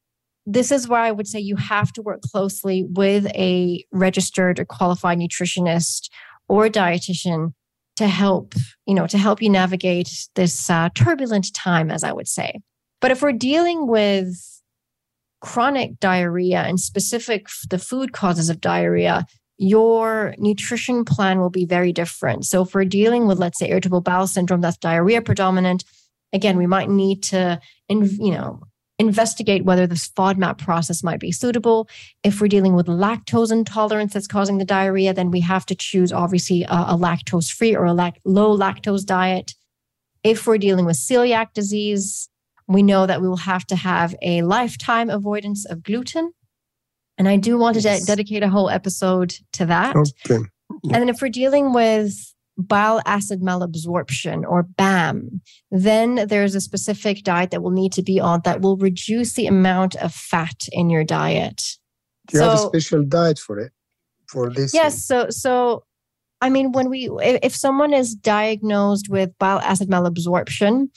this 0.46 0.72
is 0.72 0.88
where 0.88 1.00
I 1.00 1.12
would 1.12 1.28
say 1.28 1.40
you 1.40 1.56
have 1.56 1.94
to 1.94 2.02
work 2.02 2.22
closely 2.22 2.86
with 2.90 3.28
a 3.28 3.86
registered 3.92 4.60
or 4.60 4.66
qualified 4.66 5.20
nutritionist 5.20 6.10
or 6.48 6.68
dietitian 6.68 7.54
to 8.02 8.08
help, 8.08 8.56
you 8.88 8.96
know, 8.96 9.06
to 9.06 9.18
help 9.18 9.42
you 9.42 9.50
navigate 9.50 10.28
this 10.36 10.70
uh, 10.70 10.90
turbulent 10.96 11.54
time, 11.54 11.92
as 11.92 12.04
I 12.04 12.12
would 12.12 12.28
say. 12.28 12.60
But 13.00 13.12
if 13.12 13.22
we're 13.22 13.32
dealing 13.32 13.88
with 13.88 14.28
chronic 15.40 16.00
diarrhea 16.00 16.62
and 16.62 16.80
specific 16.80 17.48
the 17.70 17.78
food 17.78 18.12
causes 18.12 18.50
of 18.50 18.60
diarrhea, 18.60 19.26
your 19.58 20.34
nutrition 20.40 21.06
plan 21.06 21.40
will 21.40 21.52
be 21.52 21.66
very 21.66 21.94
different. 21.94 22.46
So 22.46 22.64
if 22.64 22.74
we're 22.74 22.86
dealing 22.86 23.28
with, 23.28 23.38
let's 23.38 23.60
say, 23.60 23.70
irritable 23.70 24.02
bowel 24.02 24.26
syndrome, 24.26 24.62
that's 24.62 24.78
diarrhea 24.78 25.22
predominant, 25.22 25.84
again, 26.34 26.58
we 26.58 26.66
might 26.66 26.90
need 26.90 27.22
to, 27.24 27.60
you 27.88 28.32
know, 28.32 28.64
investigate 29.02 29.66
whether 29.66 29.86
this 29.86 30.08
FODMAP 30.10 30.58
process 30.58 31.04
might 31.04 31.20
be 31.20 31.32
suitable. 31.32 31.90
If 32.24 32.40
we're 32.40 32.48
dealing 32.48 32.76
with 32.76 32.86
lactose 32.86 33.52
intolerance 33.52 34.14
that's 34.14 34.28
causing 34.28 34.58
the 34.58 34.66
diarrhea, 34.66 35.14
then 35.14 35.32
we 35.32 35.42
have 35.42 35.66
to 35.66 35.76
choose 35.76 36.14
obviously 36.14 36.64
a, 36.64 36.68
a 36.90 36.98
lactose 36.98 37.52
free 37.52 37.76
or 37.76 37.86
a 37.86 37.94
lac- 37.94 38.20
low 38.24 38.58
lactose 38.58 39.06
diet. 39.06 39.56
If 40.24 40.46
we're 40.46 40.60
dealing 40.60 40.86
with 40.86 40.98
celiac 40.98 41.54
disease, 41.54 42.30
we 42.68 42.84
know 42.84 43.06
that 43.06 43.22
we 43.22 43.28
will 43.28 43.38
have 43.38 43.66
to 43.68 43.76
have 43.76 44.16
a 44.22 44.44
lifetime 44.44 45.10
avoidance 45.10 45.66
of 45.66 45.84
gluten. 45.84 46.32
And 47.18 47.28
I 47.28 47.36
do 47.36 47.58
want 47.58 47.76
to 47.76 47.82
de- 47.82 48.06
dedicate 48.06 48.44
a 48.44 48.50
whole 48.50 48.70
episode 48.70 49.34
to 49.54 49.66
that. 49.66 49.96
Okay. 49.96 50.44
And 50.84 50.94
then 50.94 51.10
if 51.10 51.22
we're 51.22 51.30
dealing 51.30 51.74
with 51.74 52.34
bile 52.58 53.02
acid 53.06 53.42
malabsorption 53.42 54.44
or 54.48 54.64
BAM, 54.64 55.42
then 55.72 56.28
there's 56.28 56.56
a 56.56 56.62
specific 56.62 57.24
diet 57.24 57.52
that 57.52 57.64
will 57.64 57.72
need 57.72 57.94
to 57.94 58.04
be 58.04 58.20
on 58.20 58.42
that 58.44 58.62
will 58.62 58.78
reduce 58.78 59.34
the 59.34 59.48
amount 59.48 59.96
of 59.96 60.14
fat 60.14 60.68
in 60.72 60.90
your 60.90 61.04
diet. 61.04 61.64
Do 62.28 62.38
you 62.38 62.44
so, 62.44 62.50
have 62.50 62.60
a 62.60 62.68
special 62.68 63.04
diet 63.04 63.40
for 63.40 63.60
it? 63.60 63.72
For 64.28 64.50
this? 64.50 64.74
Yes. 64.74 65.04
So, 65.04 65.30
so 65.30 65.84
I 66.42 66.50
mean, 66.50 66.72
when 66.72 66.90
we, 66.90 67.10
if 67.22 67.56
someone 67.56 67.94
is 67.94 68.16
diagnosed 68.16 69.10
with 69.10 69.38
bile 69.38 69.60
acid 69.60 69.90
malabsorption, 69.90 70.88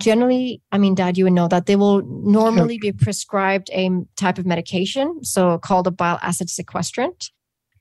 generally, 0.00 0.60
I 0.70 0.78
mean, 0.78 0.94
Dad, 0.94 1.16
you 1.16 1.24
would 1.24 1.32
know 1.32 1.48
that 1.48 1.66
they 1.66 1.76
will 1.76 2.02
normally 2.04 2.78
be 2.78 2.92
prescribed 2.92 3.70
a 3.72 3.90
type 4.16 4.38
of 4.38 4.44
medication, 4.44 5.24
so 5.24 5.58
called 5.58 5.86
a 5.86 5.90
bile 5.90 6.18
acid 6.22 6.50
sequestrant. 6.50 7.30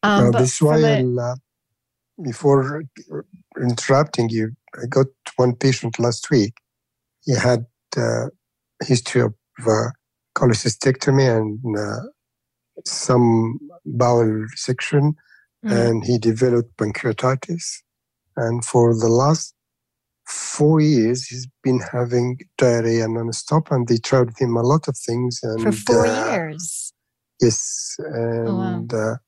Um, 0.04 0.24
well, 0.24 0.32
this 0.34 0.54
is 0.54 0.62
why 0.62 0.78
a, 0.78 1.04
uh, 1.04 1.36
before 2.24 2.84
interrupting 3.62 4.30
you, 4.30 4.52
I 4.76 4.88
got 4.88 5.08
one 5.36 5.56
patient 5.56 6.00
last 6.00 6.30
week. 6.30 6.54
He 7.24 7.36
had 7.36 7.66
uh, 7.98 8.28
history 8.84 9.22
of 9.22 9.34
uh, 9.66 9.90
cholecystectomy 10.38 11.38
and 11.38 11.60
uh, 11.78 12.08
some 12.86 13.60
bowel 13.86 14.46
section, 14.56 15.16
mm. 15.66 15.72
and 15.72 16.06
he 16.06 16.18
developed 16.18 16.76
pancreatitis. 16.78 17.82
And 18.38 18.64
for 18.66 18.94
the 18.94 19.08
last 19.08 19.54
four 20.26 20.82
years, 20.82 21.28
he's 21.28 21.48
been 21.64 21.80
having 21.92 22.40
diarrhea 22.58 23.08
nonstop, 23.08 23.72
and 23.72 23.88
they 23.88 23.98
tried 23.98 24.30
him 24.38 24.58
a 24.58 24.62
lot 24.62 24.88
of 24.88 24.98
things. 24.98 25.40
And, 25.42 25.62
for 25.62 25.72
four 25.72 26.08
uh, 26.08 26.32
years. 26.32 26.94
Yes, 27.42 27.96
and 28.00 28.48
oh, 28.48 28.56
wow. 28.56 29.20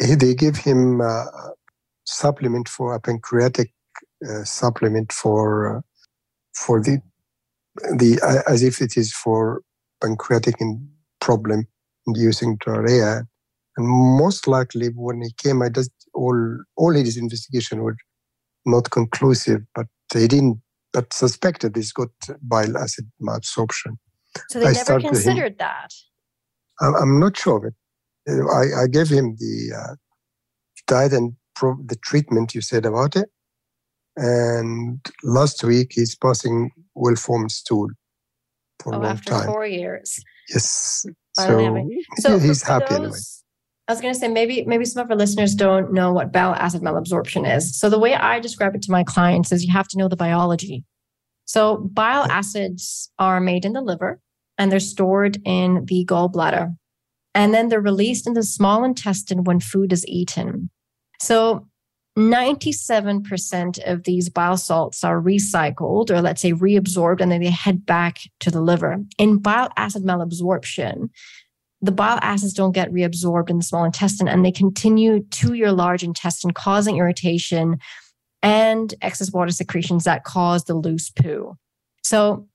Uh, 0.00 0.16
they 0.16 0.34
gave 0.34 0.56
him 0.56 1.00
uh, 1.00 1.24
supplement 2.04 2.68
for 2.68 2.94
a 2.94 3.00
pancreatic 3.00 3.72
uh, 4.28 4.44
supplement 4.44 5.12
for 5.12 5.76
uh, 5.76 5.80
for 6.54 6.80
the 6.82 7.00
the 7.96 8.20
uh, 8.22 8.50
as 8.50 8.62
if 8.62 8.80
it 8.80 8.96
is 8.96 9.12
for 9.12 9.62
pancreatic 10.02 10.60
in 10.60 10.88
problem 11.20 11.66
inducing 12.06 12.56
diarrhea. 12.64 13.22
And 13.76 13.88
most 13.88 14.46
likely 14.46 14.88
when 14.88 15.22
he 15.22 15.30
came 15.36 15.60
i 15.62 15.68
just 15.68 15.90
all 16.14 16.58
all 16.76 16.92
his 16.92 17.16
investigation 17.16 17.82
were 17.82 17.96
not 18.64 18.90
conclusive 18.90 19.62
but 19.74 19.86
they 20.12 20.28
didn't 20.28 20.60
but 20.92 21.12
suspected 21.12 21.74
he's 21.74 21.92
got 21.92 22.10
bile 22.40 22.78
acid 22.78 23.10
malabsorption. 23.20 23.98
So 24.48 24.60
they 24.60 24.66
I 24.66 24.72
never 24.72 25.00
considered 25.00 25.58
that? 25.58 25.92
I'm 26.80 27.18
not 27.20 27.36
sure 27.36 27.58
of 27.58 27.64
it. 27.64 27.74
I, 28.28 28.82
I 28.82 28.86
gave 28.86 29.08
him 29.08 29.36
the 29.38 29.76
uh, 29.76 29.94
diet 30.86 31.12
and 31.12 31.34
pro- 31.54 31.78
the 31.84 31.96
treatment 31.96 32.54
you 32.54 32.60
said 32.60 32.86
about 32.86 33.16
it. 33.16 33.28
And 34.16 35.04
last 35.22 35.64
week 35.64 35.92
he's 35.92 36.14
passing 36.14 36.70
well 36.94 37.16
formed 37.16 37.50
stool 37.50 37.88
for 38.80 38.94
oh, 38.94 38.98
a 38.98 39.00
long 39.00 39.06
after 39.06 39.30
time. 39.30 39.46
Four 39.46 39.66
years. 39.66 40.22
Yes. 40.48 41.04
So, 41.34 41.88
so 42.16 42.38
he's 42.38 42.62
happy 42.62 42.86
those, 42.90 42.98
anyway. 42.98 43.18
I 43.88 43.92
was 43.92 44.00
going 44.00 44.14
to 44.14 44.20
say 44.20 44.28
maybe 44.28 44.64
maybe 44.66 44.84
some 44.84 45.04
of 45.04 45.10
our 45.10 45.16
listeners 45.16 45.54
don't 45.54 45.92
know 45.92 46.12
what 46.12 46.32
bile 46.32 46.54
acid 46.54 46.82
malabsorption 46.82 47.56
is. 47.56 47.78
So 47.78 47.90
the 47.90 47.98
way 47.98 48.14
I 48.14 48.40
describe 48.40 48.74
it 48.74 48.82
to 48.82 48.92
my 48.92 49.04
clients 49.04 49.52
is 49.52 49.64
you 49.64 49.72
have 49.72 49.88
to 49.88 49.98
know 49.98 50.08
the 50.08 50.16
biology. 50.16 50.84
So 51.44 51.76
bile 51.92 52.24
acids 52.30 53.10
are 53.18 53.40
made 53.40 53.64
in 53.64 53.72
the 53.72 53.82
liver 53.82 54.20
and 54.56 54.70
they're 54.70 54.80
stored 54.80 55.38
in 55.44 55.84
the 55.86 56.06
gallbladder. 56.06 56.74
And 57.34 57.52
then 57.52 57.68
they're 57.68 57.80
released 57.80 58.26
in 58.26 58.34
the 58.34 58.44
small 58.44 58.84
intestine 58.84 59.44
when 59.44 59.60
food 59.60 59.92
is 59.92 60.06
eaten. 60.06 60.70
So 61.24 61.66
97% 62.18 63.78
of 63.90 64.04
these 64.04 64.28
bile 64.28 64.56
salts 64.56 65.02
are 65.02 65.20
recycled 65.20 66.10
or 66.10 66.20
let's 66.20 66.42
say 66.42 66.52
reabsorbed 66.52 67.20
and 67.20 67.32
then 67.32 67.40
they 67.40 67.50
head 67.50 67.86
back 67.86 68.18
to 68.40 68.50
the 68.50 68.60
liver. 68.60 68.98
In 69.18 69.38
bile 69.38 69.70
acid 69.76 70.04
malabsorption, 70.04 71.08
the 71.80 71.92
bile 71.92 72.18
acids 72.22 72.52
don't 72.52 72.72
get 72.72 72.92
reabsorbed 72.92 73.50
in 73.50 73.56
the 73.56 73.64
small 73.64 73.84
intestine 73.84 74.28
and 74.28 74.44
they 74.44 74.52
continue 74.52 75.24
to 75.30 75.54
your 75.54 75.72
large 75.72 76.04
intestine, 76.04 76.52
causing 76.52 76.98
irritation 76.98 77.78
and 78.42 78.94
excess 79.00 79.32
water 79.32 79.50
secretions 79.50 80.04
that 80.04 80.24
cause 80.24 80.64
the 80.64 80.74
loose 80.74 81.10
poo. 81.10 81.56
So 82.02 82.46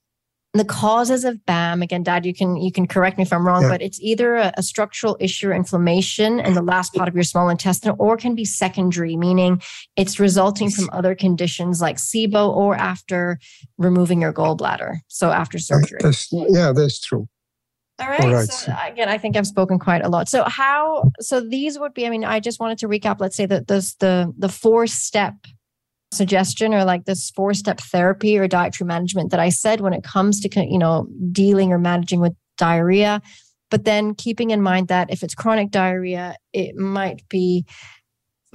the 0.54 0.66
causes 0.66 1.26
of 1.26 1.46
BAM, 1.46 1.84
again, 1.84 2.02
Dad, 2.02 2.26
you 2.26 2.34
can 2.34 2.58
you 2.58 2.72
can 2.72 2.88
correct 2.88 3.18
me 3.18 3.22
if 3.22 3.32
I'm 3.32 3.46
wrong, 3.46 3.64
yeah. 3.64 3.70
but 3.70 3.82
it's 3.84 4.00
either 4.02 4.36
a, 4.36 4.52
a, 4.58 4.64
structural 4.64 5.16
issue 5.20 5.50
or 5.50 5.54
inflammation 5.54 6.40
in 6.40 6.56
the 6.56 6.64
last 6.64 6.94
part 6.96 7.08
of 7.08 7.14
your 7.14 7.24
small 7.24 7.50
intestine, 7.50 7.94
or 8.00 8.18
can 8.18 8.34
be 8.34 8.46
secondary, 8.46 9.16
meaning 9.16 9.62
it's 9.96 10.20
resulting 10.20 10.72
from 10.72 10.90
other 10.92 11.14
conditions 11.14 11.82
like 11.82 11.98
SIBO 11.98 12.50
or 12.50 12.76
after 12.76 13.40
removing 13.78 14.22
your 14.22 14.34
gallbladder. 14.34 14.98
So 15.08 15.30
after 15.30 15.60
surgery. 15.60 16.00
That's, 16.02 16.28
yeah, 16.32 16.72
that's 16.76 17.00
true. 17.00 17.28
All 18.00 18.08
right. 18.08 18.22
All 18.22 18.34
right. 18.34 18.50
So 18.50 18.74
again, 18.88 19.08
I 19.08 19.20
think 19.20 19.38
I've 19.38 19.46
spoken 19.46 19.78
quite 19.78 20.04
a 20.04 20.10
lot. 20.10 20.30
So 20.30 20.46
how? 20.46 21.12
So 21.20 21.42
these 21.42 21.78
would 21.78 21.94
be. 21.94 22.08
I 22.08 22.10
mean, 22.10 22.26
I 22.26 22.40
just 22.40 22.60
wanted 22.60 22.80
to 22.80 22.88
recap. 22.88 23.18
Let's 23.20 23.36
say 23.36 23.46
that 23.46 23.68
this 23.68 23.94
the 23.96 24.34
the 24.38 24.50
four 24.50 24.88
step 24.88 25.36
suggestion 26.12 26.74
or 26.74 26.84
like 26.84 27.06
this 27.06 27.30
four 27.32 27.54
step 27.54 27.80
therapy 27.80 28.38
or 28.38 28.48
dietary 28.48 28.88
management 28.88 29.32
that 29.32 29.40
I 29.40 29.50
said 29.50 29.82
when 29.82 29.94
it 29.94 30.04
comes 30.04 30.40
to, 30.42 30.66
you 30.66 30.78
know, 30.78 31.08
dealing 31.32 31.72
or 31.72 31.78
managing 31.78 32.20
with 32.20 32.34
diarrhea. 32.58 33.22
But 33.70 33.86
then 33.86 34.16
keeping 34.16 34.50
in 34.50 34.62
mind 34.62 34.88
that 34.88 35.12
if 35.12 35.22
it's 35.22 35.36
chronic 35.36 35.70
diarrhea, 35.70 36.36
it 36.54 36.76
might 36.76 37.28
be, 37.30 37.66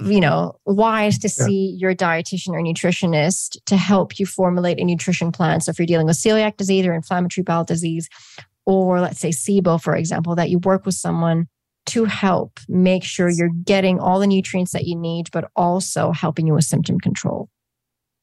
mm. 0.01 0.13
you 0.13 0.19
know, 0.19 0.59
wise 0.65 1.17
to 1.19 1.29
see 1.29 1.71
yeah. 1.71 1.87
your 1.87 1.95
dietitian 1.95 2.49
or 2.49 2.61
nutritionist 2.61 3.57
to 3.65 3.77
help 3.77 4.19
you 4.19 4.25
formulate 4.25 4.79
a 4.79 4.83
nutrition 4.83 5.31
plan. 5.31 5.61
So 5.61 5.69
if 5.69 5.79
you're 5.79 5.85
dealing 5.85 6.07
with 6.07 6.17
celiac 6.17 6.57
disease 6.57 6.85
or 6.85 6.93
inflammatory 6.93 7.43
bowel 7.43 7.63
disease, 7.63 8.09
or 8.65 8.99
let's 8.99 9.19
say 9.19 9.29
SIBO, 9.29 9.81
for 9.81 9.95
example, 9.95 10.35
that 10.35 10.49
you 10.49 10.59
work 10.59 10.85
with 10.85 10.95
someone 10.95 11.47
to 11.87 12.05
help 12.05 12.59
make 12.67 13.03
sure 13.03 13.29
you're 13.29 13.49
getting 13.63 13.99
all 13.99 14.19
the 14.19 14.27
nutrients 14.27 14.71
that 14.71 14.85
you 14.85 14.95
need, 14.95 15.29
but 15.31 15.49
also 15.55 16.11
helping 16.11 16.47
you 16.47 16.53
with 16.53 16.65
symptom 16.65 16.99
control. 16.99 17.49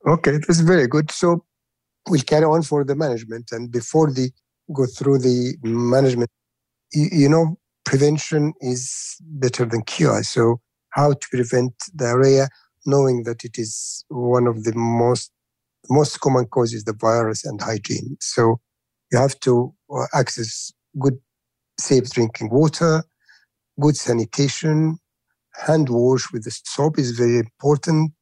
Okay, 0.06 0.32
that's 0.32 0.60
very 0.60 0.88
good. 0.88 1.10
So 1.10 1.44
we'll 2.08 2.22
carry 2.22 2.44
on 2.44 2.62
for 2.62 2.84
the 2.84 2.96
management. 2.96 3.50
And 3.52 3.70
before 3.70 4.12
the 4.12 4.30
go 4.74 4.86
through 4.86 5.18
the 5.18 5.56
management, 5.62 6.30
you, 6.92 7.08
you 7.12 7.28
know, 7.28 7.58
prevention 7.84 8.52
is 8.60 9.16
better 9.20 9.64
than 9.64 9.82
cure. 9.82 10.22
So 10.22 10.60
how 10.90 11.12
to 11.12 11.28
prevent 11.30 11.72
diarrhea, 11.94 12.48
knowing 12.86 13.22
that 13.24 13.44
it 13.44 13.58
is 13.58 14.04
one 14.08 14.46
of 14.46 14.64
the 14.64 14.72
most 14.74 15.30
most 15.90 16.20
common 16.20 16.46
causes 16.46 16.84
the 16.84 16.92
virus 16.92 17.44
and 17.44 17.60
hygiene. 17.60 18.16
So 18.20 18.60
you 19.10 19.18
have 19.18 19.38
to 19.40 19.74
uh, 19.94 20.06
access 20.14 20.72
good, 20.98 21.18
safe 21.78 22.08
drinking 22.10 22.50
water, 22.50 23.02
good 23.80 23.96
sanitation, 23.96 24.98
hand 25.54 25.88
wash 25.88 26.32
with 26.32 26.44
the 26.44 26.50
soap 26.64 26.98
is 26.98 27.12
very 27.12 27.38
important. 27.38 28.12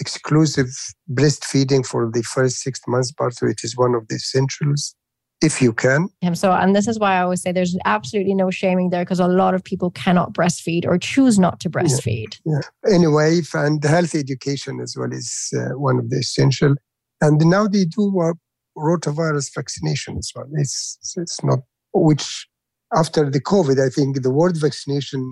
Exclusive 0.00 0.68
breastfeeding 1.12 1.84
for 1.84 2.10
the 2.10 2.22
first 2.22 2.60
six 2.60 2.80
months, 2.88 3.12
part 3.12 3.34
so 3.34 3.46
it 3.46 3.60
is 3.62 3.76
one 3.76 3.94
of 3.94 4.08
the 4.08 4.14
essentials 4.14 4.94
if 5.42 5.62
you 5.62 5.72
can. 5.72 6.08
And 6.22 6.36
so, 6.36 6.52
and 6.52 6.76
this 6.76 6.86
is 6.86 6.98
why 6.98 7.16
I 7.16 7.22
always 7.22 7.42
say 7.42 7.52
there's 7.52 7.76
absolutely 7.84 8.34
no 8.34 8.50
shaming 8.50 8.90
there 8.90 9.04
because 9.04 9.20
a 9.20 9.28
lot 9.28 9.54
of 9.54 9.64
people 9.64 9.90
cannot 9.90 10.32
breastfeed 10.32 10.86
or 10.86 10.98
choose 10.98 11.38
not 11.38 11.60
to 11.60 11.70
breastfeed. 11.70 12.38
Yeah. 12.44 12.60
yeah. 12.86 12.94
Anyway, 12.94 13.40
and 13.54 13.82
health 13.82 14.14
education 14.14 14.80
as 14.80 14.96
well 14.98 15.12
is 15.12 15.50
uh, 15.56 15.78
one 15.78 15.98
of 15.98 16.10
the 16.10 16.18
essential. 16.18 16.74
And 17.22 17.38
now 17.46 17.66
they 17.66 17.84
do 17.84 18.20
uh, 18.20 18.32
rotavirus 18.76 19.50
vaccination 19.54 20.18
as 20.18 20.32
well. 20.34 20.46
It's 20.54 20.98
it's 21.16 21.42
not 21.42 21.60
which 21.92 22.46
after 22.94 23.30
the 23.30 23.40
COVID, 23.40 23.84
I 23.84 23.88
think 23.88 24.22
the 24.22 24.30
word 24.30 24.56
vaccination 24.56 25.24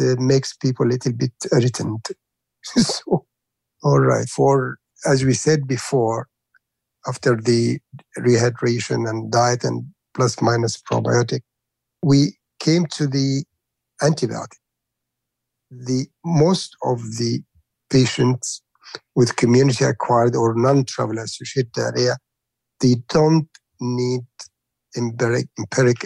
uh, 0.00 0.14
makes 0.18 0.54
people 0.56 0.86
a 0.86 0.92
little 0.92 1.12
bit 1.12 1.32
irritant. 1.52 2.10
so, 2.62 3.26
all 3.82 4.00
right, 4.00 4.28
for 4.28 4.78
as 5.06 5.24
we 5.24 5.34
said 5.34 5.66
before, 5.66 6.28
after 7.06 7.36
the 7.36 7.78
rehydration 8.18 9.08
and 9.08 9.30
diet 9.30 9.64
and 9.64 9.84
plus 10.14 10.40
minus 10.42 10.80
probiotic, 10.82 11.40
we 12.02 12.36
came 12.58 12.86
to 12.86 13.06
the 13.06 13.44
antibiotic. 14.02 14.58
The 15.70 16.06
most 16.24 16.76
of 16.82 17.00
the 17.18 17.42
patients 17.90 18.62
with 19.14 19.36
community 19.36 19.84
acquired 19.84 20.34
or 20.34 20.54
non-travel 20.56 21.18
associated 21.18 21.72
diarrhea 21.72 22.16
they 22.80 22.96
don't 23.08 23.48
need 23.80 24.20
empiric, 24.96 25.48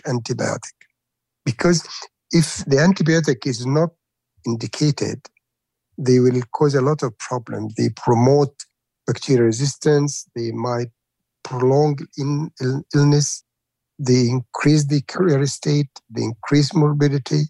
antibiotic 0.06 0.72
because 1.44 1.86
if 2.30 2.64
the 2.66 2.76
antibiotic 2.76 3.46
is 3.46 3.66
not 3.66 3.90
indicated, 4.46 5.20
they 5.98 6.20
will 6.20 6.40
cause 6.52 6.74
a 6.74 6.80
lot 6.80 7.02
of 7.02 7.16
problems. 7.18 7.74
They 7.76 7.90
promote 7.90 8.54
bacterial 9.06 9.46
resistance. 9.46 10.26
They 10.34 10.52
might 10.52 10.88
prolong 11.42 11.98
in, 12.16 12.50
Ill, 12.62 12.82
illness. 12.94 13.44
They 13.98 14.28
increase 14.28 14.86
the 14.86 15.02
carrier 15.02 15.44
state. 15.46 15.90
They 16.08 16.22
increase 16.22 16.74
morbidity. 16.74 17.42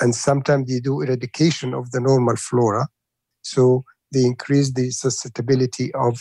And 0.00 0.14
sometimes 0.14 0.68
they 0.68 0.80
do 0.80 1.00
eradication 1.00 1.72
of 1.74 1.90
the 1.92 2.00
normal 2.00 2.36
flora. 2.36 2.88
So 3.42 3.84
they 4.12 4.24
increase 4.24 4.72
the 4.72 4.90
susceptibility 4.90 5.92
of 5.94 6.20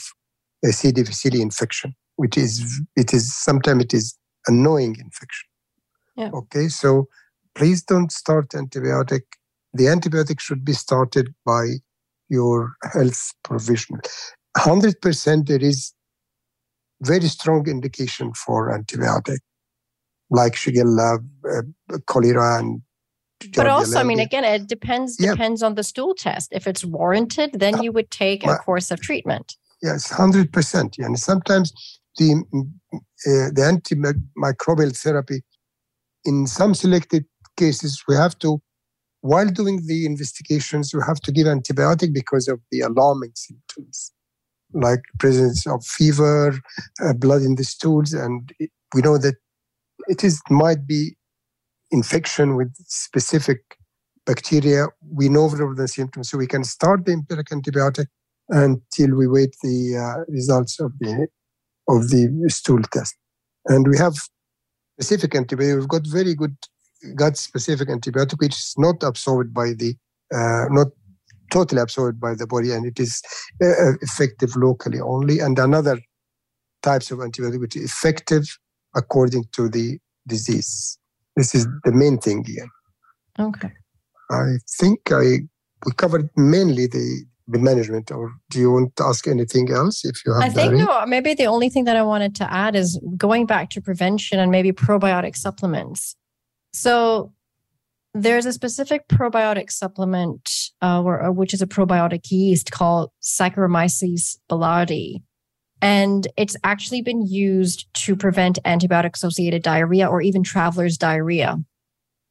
a 0.64 0.72
C. 0.72 0.92
difficile 0.92 1.42
infection, 1.42 1.94
which 2.16 2.38
is, 2.38 2.82
it 2.96 3.14
is, 3.14 3.34
sometimes 3.36 3.84
it 3.84 3.94
is 3.94 4.18
annoying 4.48 4.96
infection. 5.00 5.48
Yeah. 6.16 6.30
Okay. 6.34 6.68
So 6.68 7.08
please 7.56 7.84
don't 7.84 8.12
start 8.12 8.50
antibiotic. 8.50 9.22
The 9.74 9.86
antibiotic 9.86 10.40
should 10.40 10.64
be 10.64 10.74
started 10.74 11.34
by 11.46 11.66
your 12.30 12.76
health 12.94 13.34
professional. 13.44 14.02
100% 14.58 15.48
there 15.48 15.64
is 15.64 15.94
very 17.02 17.28
strong 17.28 17.68
indication 17.68 18.34
for 18.34 18.72
antibiotic, 18.78 19.40
like 20.30 20.54
Shigella, 20.54 21.20
uh, 21.50 21.98
cholera, 22.08 22.60
and 22.60 22.82
but 23.56 23.68
also, 23.68 24.00
I 24.00 24.04
mean, 24.04 24.20
again, 24.20 24.44
it 24.44 24.68
depends 24.68 25.18
yeah. 25.20 25.32
depends 25.32 25.62
on 25.62 25.76
the 25.76 25.84
stool 25.84 26.16
test. 26.16 26.50
If 26.52 26.68
it's 26.68 26.86
warranted, 26.86 27.52
then 27.54 27.76
uh, 27.76 27.82
you 27.82 27.92
would 27.92 28.10
take 28.10 28.46
a 28.46 28.58
course 28.58 28.92
of 28.92 29.02
treatment. 29.02 29.56
Yes, 29.84 30.10
hundred 30.10 30.52
percent. 30.54 30.98
And 30.98 31.20
sometimes 31.20 31.74
the 32.18 32.44
uh, 32.94 33.50
the 33.54 33.62
antimicrobial 34.42 34.96
therapy, 34.98 35.44
in 36.24 36.48
some 36.48 36.74
selected 36.74 37.26
cases, 37.58 38.04
we 38.08 38.16
have 38.16 38.38
to, 38.40 38.62
while 39.22 39.48
doing 39.48 39.82
the 39.88 40.06
investigations, 40.06 40.94
we 40.94 41.02
have 41.08 41.20
to 41.22 41.32
give 41.32 41.48
antibiotic 41.48 42.14
because 42.14 42.48
of 42.48 42.60
the 42.72 42.82
alarming 42.82 43.32
symptoms 43.36 44.12
like 44.74 45.02
presence 45.20 45.66
of 45.66 45.86
fever, 45.86 46.60
uh, 47.04 47.14
blood 47.14 47.42
in 47.42 47.56
the 47.56 47.64
stools, 47.64 48.14
and 48.14 48.52
it, 48.60 48.70
we 48.94 49.02
know 49.02 49.18
that 49.18 49.36
it 50.08 50.24
is 50.24 50.42
might 50.50 50.86
be 50.86 51.16
infection 51.92 52.56
with 52.56 52.74
specific 52.88 53.60
bacteria. 54.26 54.88
We 55.14 55.30
know 55.30 55.46
of 55.46 55.78
the 55.78 55.88
symptoms, 55.88 56.30
so 56.30 56.38
we 56.38 56.48
can 56.48 56.64
start 56.64 57.06
the 57.06 57.14
empiric 57.14 57.48
antibiotic 57.48 58.08
until 58.50 59.16
we 59.16 59.28
wait 59.28 59.56
the 59.64 59.98
uh, 59.98 60.32
results 60.32 60.80
of 60.80 60.92
the 61.00 61.28
of 61.88 62.10
the 62.10 62.46
stool 62.48 62.82
test. 62.92 63.16
And 63.66 63.88
we 63.88 63.98
have 63.98 64.16
specific 65.00 65.32
antibiotic. 65.32 65.80
We've 65.80 65.88
got 65.88 66.08
very 66.08 66.36
good 66.36 66.56
gut 67.16 67.38
specific 67.38 67.90
antibiotic, 67.90 68.40
which 68.40 68.56
is 68.56 68.74
not 68.78 69.04
absorbed 69.04 69.54
by 69.54 69.74
the 69.74 69.96
uh, 70.34 70.66
not 70.70 70.88
totally 71.52 71.82
absorbed 71.82 72.20
by 72.20 72.34
the 72.34 72.48
body 72.48 72.72
and 72.72 72.86
it 72.86 73.00
is 73.00 73.22
uh, 73.64 73.94
effective 74.02 74.56
locally 74.56 75.00
only. 75.00 75.40
And 75.40 75.58
another 75.60 76.00
types 76.82 77.12
of 77.12 77.20
antibiotic 77.20 77.60
which 77.60 77.76
is 77.76 77.84
effective 77.84 78.46
according 78.96 79.46
to 79.54 79.70
the 79.70 80.00
disease. 80.28 80.98
This 81.36 81.54
is 81.54 81.68
the 81.84 81.92
main 81.92 82.18
thing 82.18 82.44
here. 82.46 82.68
Okay. 83.40 83.72
I 84.32 84.56
think 84.80 85.12
I 85.12 85.40
we 85.86 85.92
covered 85.98 86.30
mainly 86.36 86.88
the 86.88 87.26
the 87.48 87.60
management 87.60 88.12
or 88.12 88.32
do 88.50 88.60
you 88.60 88.72
want 88.72 88.96
to 88.96 89.04
ask 89.04 89.28
anything 89.28 89.72
else 89.72 90.04
if 90.04 90.26
you 90.26 90.34
have 90.34 90.44
i 90.44 90.50
think 90.50 90.74
no 90.74 91.06
maybe 91.06 91.34
the 91.34 91.46
only 91.46 91.70
thing 91.70 91.84
that 91.84 91.96
i 91.96 92.02
wanted 92.02 92.34
to 92.34 92.52
add 92.52 92.76
is 92.76 93.00
going 93.16 93.46
back 93.46 93.70
to 93.70 93.80
prevention 93.80 94.40
and 94.40 94.52
maybe 94.52 94.72
probiotic 94.72 95.36
supplements 95.36 96.16
so 96.74 97.32
there's 98.16 98.46
a 98.46 98.54
specific 98.54 99.08
probiotic 99.10 99.70
supplement, 99.70 100.50
uh, 100.82 101.04
or, 101.04 101.22
uh, 101.22 101.32
which 101.32 101.54
is 101.54 101.62
a 101.62 101.68
probiotic 101.68 102.32
yeast 102.32 102.72
called 102.72 103.12
Saccharomyces 103.22 104.38
boulardii. 104.50 105.22
And 105.82 106.26
it's 106.38 106.56
actually 106.64 107.02
been 107.02 107.28
used 107.28 107.94
to 108.06 108.16
prevent 108.16 108.58
antibiotic 108.64 109.16
associated 109.16 109.64
diarrhea 109.64 110.08
or 110.08 110.22
even 110.22 110.44
traveler's 110.44 110.98
diarrhea. 110.98 111.58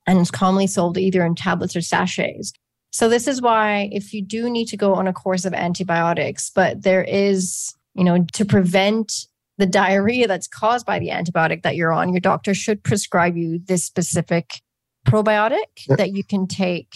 And 0.06 0.18
it's 0.18 0.30
commonly 0.30 0.66
sold 0.66 0.96
either 0.96 1.24
in 1.24 1.34
tablets 1.34 1.76
or 1.76 1.82
sachets. 1.82 2.54
So, 2.94 3.08
this 3.08 3.26
is 3.26 3.42
why 3.42 3.88
if 3.90 4.14
you 4.14 4.22
do 4.22 4.48
need 4.48 4.66
to 4.66 4.76
go 4.76 4.94
on 4.94 5.08
a 5.08 5.12
course 5.12 5.44
of 5.44 5.52
antibiotics, 5.52 6.48
but 6.48 6.84
there 6.84 7.02
is, 7.02 7.74
you 7.94 8.04
know, 8.04 8.24
to 8.34 8.44
prevent 8.44 9.26
the 9.58 9.66
diarrhea 9.66 10.28
that's 10.28 10.46
caused 10.46 10.86
by 10.86 11.00
the 11.00 11.08
antibiotic 11.08 11.64
that 11.64 11.74
you're 11.74 11.92
on, 11.92 12.12
your 12.12 12.20
doctor 12.20 12.54
should 12.54 12.84
prescribe 12.84 13.36
you 13.36 13.58
this 13.58 13.84
specific 13.84 14.62
probiotic 15.08 15.88
yep. 15.88 15.98
that 15.98 16.12
you 16.12 16.22
can 16.22 16.46
take 16.46 16.94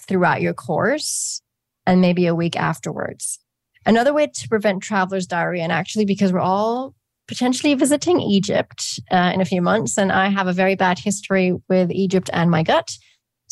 throughout 0.00 0.40
your 0.40 0.54
course 0.54 1.42
and 1.84 2.00
maybe 2.00 2.28
a 2.28 2.34
week 2.36 2.54
afterwards. 2.54 3.40
Another 3.84 4.14
way 4.14 4.28
to 4.28 4.48
prevent 4.48 4.84
travelers' 4.84 5.26
diarrhea, 5.26 5.64
and 5.64 5.72
actually, 5.72 6.04
because 6.04 6.32
we're 6.32 6.38
all 6.38 6.94
potentially 7.26 7.74
visiting 7.74 8.20
Egypt 8.20 9.00
uh, 9.10 9.32
in 9.34 9.40
a 9.40 9.44
few 9.44 9.62
months, 9.62 9.98
and 9.98 10.12
I 10.12 10.28
have 10.28 10.46
a 10.46 10.52
very 10.52 10.76
bad 10.76 11.00
history 11.00 11.54
with 11.68 11.90
Egypt 11.90 12.30
and 12.32 12.52
my 12.52 12.62
gut. 12.62 12.96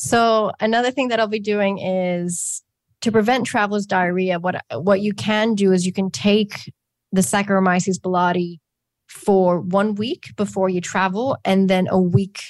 So, 0.02 0.50
another 0.60 0.90
thing 0.90 1.08
that 1.08 1.20
I'll 1.20 1.28
be 1.28 1.38
doing 1.38 1.76
is 1.78 2.62
to 3.02 3.12
prevent 3.12 3.44
travelers' 3.44 3.84
diarrhea. 3.84 4.38
What 4.38 4.64
what 4.72 5.02
you 5.02 5.12
can 5.12 5.54
do 5.54 5.72
is 5.72 5.84
you 5.84 5.92
can 5.92 6.10
take 6.10 6.72
the 7.12 7.20
Saccharomyces 7.20 8.00
boulardii 8.00 8.60
for 9.08 9.60
one 9.60 9.96
week 9.96 10.34
before 10.36 10.70
you 10.70 10.80
travel, 10.80 11.36
and 11.44 11.68
then 11.68 11.86
a 11.90 12.00
week 12.00 12.40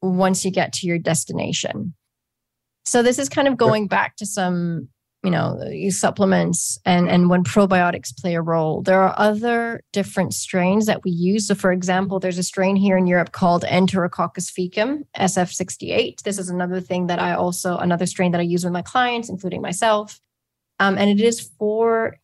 once 0.00 0.44
you 0.44 0.52
get 0.52 0.72
to 0.74 0.86
your 0.86 0.96
destination. 0.96 1.94
So 2.84 3.02
this 3.02 3.18
is 3.18 3.28
kind 3.28 3.48
of 3.48 3.56
going 3.56 3.88
back 3.88 4.14
to 4.18 4.24
some, 4.26 4.88
you 5.22 5.30
know, 5.30 5.58
supplements 5.90 6.78
and 6.84 7.08
and 7.08 7.28
when 7.28 7.42
probiotics 7.42 8.16
play 8.16 8.34
a 8.34 8.42
role. 8.42 8.82
There 8.82 9.02
are 9.02 9.14
other 9.16 9.82
different 9.92 10.34
strains 10.34 10.86
that 10.86 11.02
we 11.04 11.10
use. 11.10 11.48
So 11.48 11.54
for 11.54 11.72
example, 11.72 12.20
there's 12.20 12.38
a 12.38 12.42
strain 12.42 12.76
here 12.76 12.96
in 12.96 13.06
Europe 13.06 13.32
called 13.32 13.64
Enterococcus 13.64 14.52
faecium, 14.52 15.04
SF68. 15.16 16.22
This 16.22 16.38
is 16.38 16.48
another 16.48 16.80
thing 16.80 17.08
that 17.08 17.18
I 17.18 17.34
also 17.34 17.76
another 17.76 18.06
strain 18.06 18.32
that 18.32 18.40
I 18.40 18.44
use 18.44 18.62
with 18.62 18.72
my 18.72 18.82
clients, 18.82 19.28
including 19.28 19.62
myself. 19.62 20.20
Um, 20.78 20.96
and 20.98 21.10
it 21.10 21.22
is 21.22 21.40
for 21.58 22.18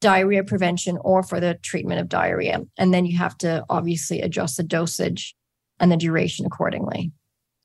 diarrhea 0.00 0.44
prevention 0.44 0.98
or 1.00 1.22
for 1.22 1.40
the 1.40 1.54
treatment 1.62 2.00
of 2.00 2.08
diarrhea. 2.08 2.60
And 2.76 2.92
then 2.92 3.06
you 3.06 3.16
have 3.16 3.38
to 3.38 3.64
obviously 3.70 4.20
adjust 4.20 4.56
the 4.56 4.62
dosage 4.62 5.34
and 5.80 5.90
the 5.90 5.96
duration 5.96 6.44
accordingly. 6.44 7.12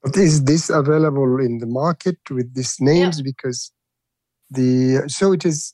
But 0.03 0.17
is 0.17 0.43
this 0.45 0.69
available 0.69 1.39
in 1.39 1.59
the 1.59 1.67
market 1.67 2.17
with 2.29 2.53
these 2.55 2.77
names? 2.79 3.19
Yeah. 3.19 3.23
Because 3.25 3.71
the 4.51 5.03
so 5.07 5.31
it 5.31 5.45
is 5.45 5.73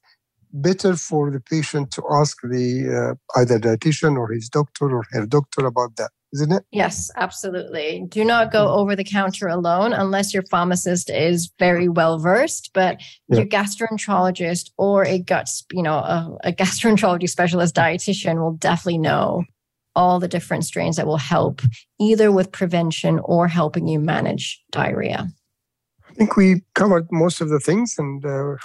better 0.54 0.96
for 0.96 1.30
the 1.30 1.42
patient 1.42 1.92
to 1.92 2.02
ask 2.12 2.38
the 2.42 3.18
uh, 3.36 3.40
either 3.40 3.60
dietitian 3.60 4.18
or 4.18 4.32
his 4.32 4.48
doctor 4.50 4.90
or 4.96 5.04
her 5.12 5.26
doctor 5.26 5.66
about 5.66 5.96
that 5.98 6.10
isn't 6.34 6.52
it 6.52 6.64
yes 6.72 7.12
absolutely 7.16 8.06
do 8.08 8.24
not 8.24 8.52
go 8.52 8.70
over 8.70 8.96
the 8.96 9.04
counter 9.04 9.48
alone 9.48 9.94
unless 9.94 10.34
your 10.34 10.44
pharmacist 10.44 11.10
is 11.10 11.52
very 11.60 11.90
well 11.90 12.18
versed 12.18 12.72
but 12.74 13.02
yeah. 13.28 13.38
your 13.38 13.46
gastroenterologist 13.46 14.72
or 14.78 15.06
a 15.06 15.20
gut 15.20 15.50
you 15.72 15.84
know 15.84 15.98
a, 15.98 16.38
a 16.46 16.52
gastroenterology 16.52 17.30
specialist 17.30 17.76
dietitian 17.76 18.40
will 18.40 18.54
definitely 18.54 18.98
know 18.98 19.44
all 19.98 20.20
the 20.20 20.28
different 20.28 20.64
strains 20.64 20.96
that 20.96 21.08
will 21.08 21.18
help 21.18 21.62
either 22.00 22.32
with 22.32 22.52
prevention 22.52 23.20
or 23.24 23.48
helping 23.48 23.88
you 23.88 24.00
manage 24.00 24.64
diarrhea. 24.72 25.28
I 26.18 26.20
think 26.20 26.36
we 26.36 26.64
covered 26.74 27.08
most 27.12 27.42
of 27.42 27.50
the 27.50 27.60
things 27.60 27.96
and 28.00 28.26
uh, 28.26 28.56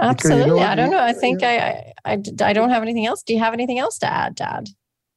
absolutely. 0.00 0.50
You 0.50 0.56
know, 0.56 0.58
I 0.58 0.74
don't 0.74 0.90
know. 0.90 0.98
I 0.98 1.12
think 1.12 1.40
yeah. 1.40 1.82
I, 2.04 2.12
I, 2.14 2.22
I 2.40 2.52
don't 2.52 2.70
have 2.70 2.82
anything 2.82 3.06
else. 3.06 3.22
Do 3.22 3.32
you 3.32 3.38
have 3.38 3.52
anything 3.52 3.78
else 3.78 3.96
to 3.98 4.12
add, 4.12 4.34
Dad? 4.34 4.70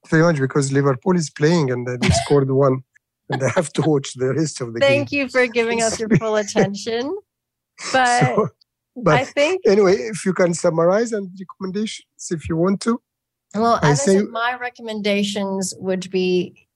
Very 0.08 0.22
much 0.22 0.38
because 0.38 0.72
Liverpool 0.72 1.16
is 1.16 1.32
playing 1.32 1.72
and 1.72 1.88
they 1.88 2.10
scored 2.10 2.52
one 2.52 2.84
and 3.32 3.42
I 3.42 3.50
have 3.56 3.74
to 3.74 3.82
watch 3.82 4.14
the 4.14 4.36
rest 4.36 4.62
of 4.62 4.74
the 4.74 4.80
Thank 4.80 4.92
game. 4.92 5.00
Thank 5.00 5.12
you 5.14 5.30
for 5.30 5.48
giving 5.48 5.82
us 5.82 6.00
your 6.00 6.10
full 6.10 6.36
attention. 6.44 7.18
But, 7.92 8.22
so, 8.22 8.50
but 8.96 9.16
I 9.16 9.26
think 9.26 9.62
anyway, 9.66 9.96
if 9.96 10.26
you 10.26 10.34
can 10.34 10.54
summarize 10.54 11.12
and 11.12 11.32
recommendations 11.40 12.06
if 12.30 12.48
you 12.48 12.56
want 12.56 12.82
to. 12.82 13.02
Well, 13.56 13.80
I, 13.82 13.96
say, 13.96 14.18
I 14.18 14.20
said, 14.20 14.28
my 14.30 14.58
recommendations 14.60 15.74
would 15.80 16.12
be 16.12 16.68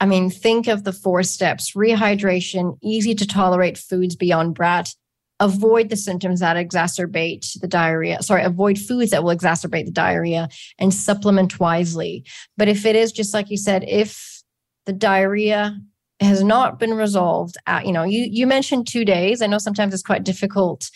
I 0.00 0.06
mean, 0.06 0.30
think 0.30 0.66
of 0.66 0.84
the 0.84 0.92
four 0.92 1.22
steps 1.22 1.72
rehydration, 1.72 2.78
easy 2.82 3.14
to 3.14 3.26
tolerate 3.26 3.76
foods 3.76 4.16
beyond 4.16 4.54
brat, 4.54 4.94
avoid 5.40 5.90
the 5.90 5.96
symptoms 5.96 6.40
that 6.40 6.56
exacerbate 6.56 7.60
the 7.60 7.68
diarrhea. 7.68 8.22
Sorry, 8.22 8.42
avoid 8.42 8.78
foods 8.78 9.10
that 9.10 9.22
will 9.22 9.36
exacerbate 9.36 9.84
the 9.84 9.92
diarrhea 9.92 10.48
and 10.78 10.92
supplement 10.92 11.60
wisely. 11.60 12.24
But 12.56 12.68
if 12.68 12.86
it 12.86 12.96
is 12.96 13.12
just 13.12 13.34
like 13.34 13.50
you 13.50 13.58
said, 13.58 13.84
if 13.86 14.42
the 14.86 14.92
diarrhea 14.92 15.78
has 16.20 16.42
not 16.42 16.78
been 16.78 16.94
resolved, 16.94 17.56
at, 17.66 17.86
you 17.86 17.92
know, 17.92 18.02
you, 18.02 18.26
you 18.30 18.46
mentioned 18.46 18.86
two 18.86 19.04
days. 19.04 19.40
I 19.40 19.46
know 19.46 19.58
sometimes 19.58 19.94
it's 19.94 20.02
quite 20.02 20.24
difficult 20.24 20.90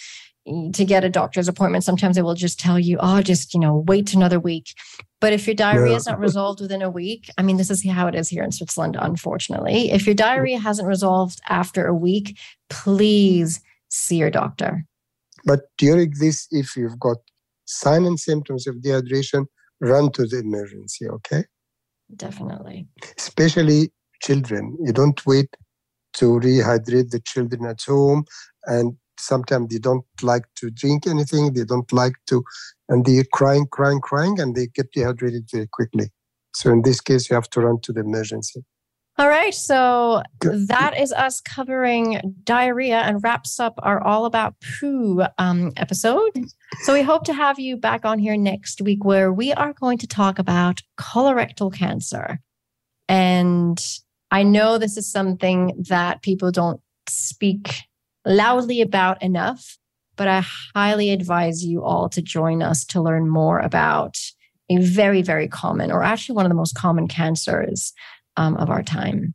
to 0.46 0.84
get 0.84 1.04
a 1.04 1.08
doctor's 1.08 1.48
appointment, 1.48 1.84
sometimes 1.84 2.16
they 2.16 2.22
will 2.22 2.34
just 2.34 2.60
tell 2.60 2.78
you, 2.78 2.98
oh, 3.00 3.22
just, 3.22 3.54
you 3.54 3.60
know, 3.60 3.84
wait 3.86 4.12
another 4.14 4.38
week. 4.38 4.74
But 5.20 5.32
if 5.32 5.46
your 5.46 5.54
diarrhea 5.54 5.92
yeah. 5.92 5.96
is 5.96 6.06
not 6.06 6.20
resolved 6.20 6.60
within 6.60 6.82
a 6.82 6.90
week, 6.90 7.30
I 7.38 7.42
mean, 7.42 7.56
this 7.56 7.70
is 7.70 7.86
how 7.88 8.06
it 8.08 8.14
is 8.14 8.28
here 8.28 8.42
in 8.42 8.52
Switzerland, 8.52 8.96
unfortunately. 9.00 9.90
If 9.90 10.06
your 10.06 10.14
diarrhea 10.14 10.58
hasn't 10.58 10.88
resolved 10.88 11.40
after 11.48 11.86
a 11.86 11.94
week, 11.94 12.38
please 12.68 13.60
see 13.88 14.16
your 14.16 14.30
doctor. 14.30 14.84
But 15.46 15.62
during 15.78 16.12
this, 16.18 16.46
if 16.50 16.76
you've 16.76 17.00
got 17.00 17.18
sign 17.64 18.04
and 18.04 18.20
symptoms 18.20 18.66
of 18.66 18.76
dehydration, 18.76 19.46
run 19.80 20.12
to 20.12 20.26
the 20.26 20.40
emergency, 20.40 21.08
okay? 21.08 21.44
Definitely. 22.14 22.86
Especially 23.16 23.90
children. 24.20 24.76
You 24.82 24.92
don't 24.92 25.24
wait 25.26 25.48
to 26.14 26.38
rehydrate 26.38 27.10
the 27.10 27.20
children 27.24 27.66
at 27.66 27.80
home 27.82 28.24
and 28.66 28.96
sometimes 29.24 29.68
they 29.68 29.78
don't 29.78 30.04
like 30.22 30.44
to 30.56 30.70
drink 30.70 31.06
anything 31.06 31.52
they 31.52 31.64
don't 31.64 31.92
like 31.92 32.14
to 32.26 32.42
and 32.88 33.04
they're 33.04 33.24
crying 33.32 33.66
crying 33.70 34.00
crying 34.00 34.38
and 34.40 34.54
they 34.54 34.66
get 34.66 34.92
dehydrated 34.92 35.48
very 35.50 35.68
quickly. 35.72 36.10
So 36.54 36.70
in 36.70 36.82
this 36.82 37.00
case 37.00 37.30
you 37.30 37.34
have 37.34 37.50
to 37.50 37.60
run 37.60 37.80
to 37.82 37.92
the 37.92 38.00
emergency. 38.00 38.64
All 39.16 39.28
right 39.28 39.54
so 39.54 40.22
that 40.40 40.98
is 40.98 41.12
us 41.12 41.40
covering 41.40 42.34
diarrhea 42.42 42.98
and 42.98 43.22
wraps 43.22 43.60
up 43.60 43.74
our 43.78 44.02
all 44.02 44.26
about 44.26 44.54
poo 44.60 45.22
um, 45.38 45.72
episode. 45.76 46.32
So 46.82 46.92
we 46.92 47.02
hope 47.02 47.24
to 47.24 47.34
have 47.34 47.58
you 47.58 47.76
back 47.76 48.04
on 48.04 48.18
here 48.18 48.36
next 48.36 48.80
week 48.80 49.04
where 49.04 49.32
we 49.32 49.52
are 49.52 49.72
going 49.72 49.98
to 49.98 50.06
talk 50.06 50.38
about 50.38 50.80
colorectal 50.98 51.72
cancer. 51.72 52.40
And 53.08 53.78
i 54.30 54.42
know 54.42 54.78
this 54.78 54.96
is 54.96 55.10
something 55.10 55.84
that 55.88 56.22
people 56.22 56.50
don't 56.50 56.80
speak 57.08 57.82
loudly 58.24 58.80
about 58.80 59.22
enough, 59.22 59.78
but 60.16 60.28
I 60.28 60.42
highly 60.74 61.10
advise 61.10 61.64
you 61.64 61.82
all 61.82 62.08
to 62.10 62.22
join 62.22 62.62
us 62.62 62.84
to 62.86 63.02
learn 63.02 63.28
more 63.28 63.58
about 63.58 64.18
a 64.70 64.78
very, 64.78 65.22
very 65.22 65.48
common, 65.48 65.90
or 65.92 66.02
actually 66.02 66.36
one 66.36 66.46
of 66.46 66.50
the 66.50 66.56
most 66.56 66.74
common 66.74 67.08
cancers 67.08 67.92
um, 68.36 68.56
of 68.56 68.70
our 68.70 68.82
time. 68.82 69.34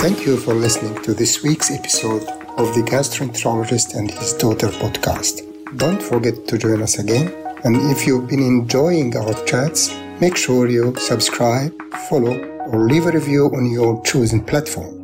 Thank 0.00 0.26
you 0.26 0.36
for 0.36 0.54
listening 0.54 1.00
to 1.02 1.14
this 1.14 1.42
week's 1.42 1.70
episode 1.70 2.22
of 2.56 2.74
the 2.74 2.82
Gastroenterologist 2.82 3.94
and 3.96 4.10
His 4.10 4.32
Daughter 4.34 4.68
podcast. 4.68 5.42
Don't 5.76 6.02
forget 6.02 6.46
to 6.48 6.58
join 6.58 6.82
us 6.82 6.98
again. 6.98 7.32
And 7.64 7.76
if 7.90 8.06
you've 8.06 8.28
been 8.28 8.42
enjoying 8.42 9.16
our 9.16 9.34
chats, 9.44 9.94
make 10.20 10.36
sure 10.36 10.68
you 10.68 10.94
subscribe, 10.96 11.72
follow, 12.08 12.38
or 12.70 12.86
leave 12.86 13.06
a 13.06 13.12
review 13.12 13.46
on 13.54 13.70
your 13.70 14.02
chosen 14.04 14.44
platform. 14.44 14.97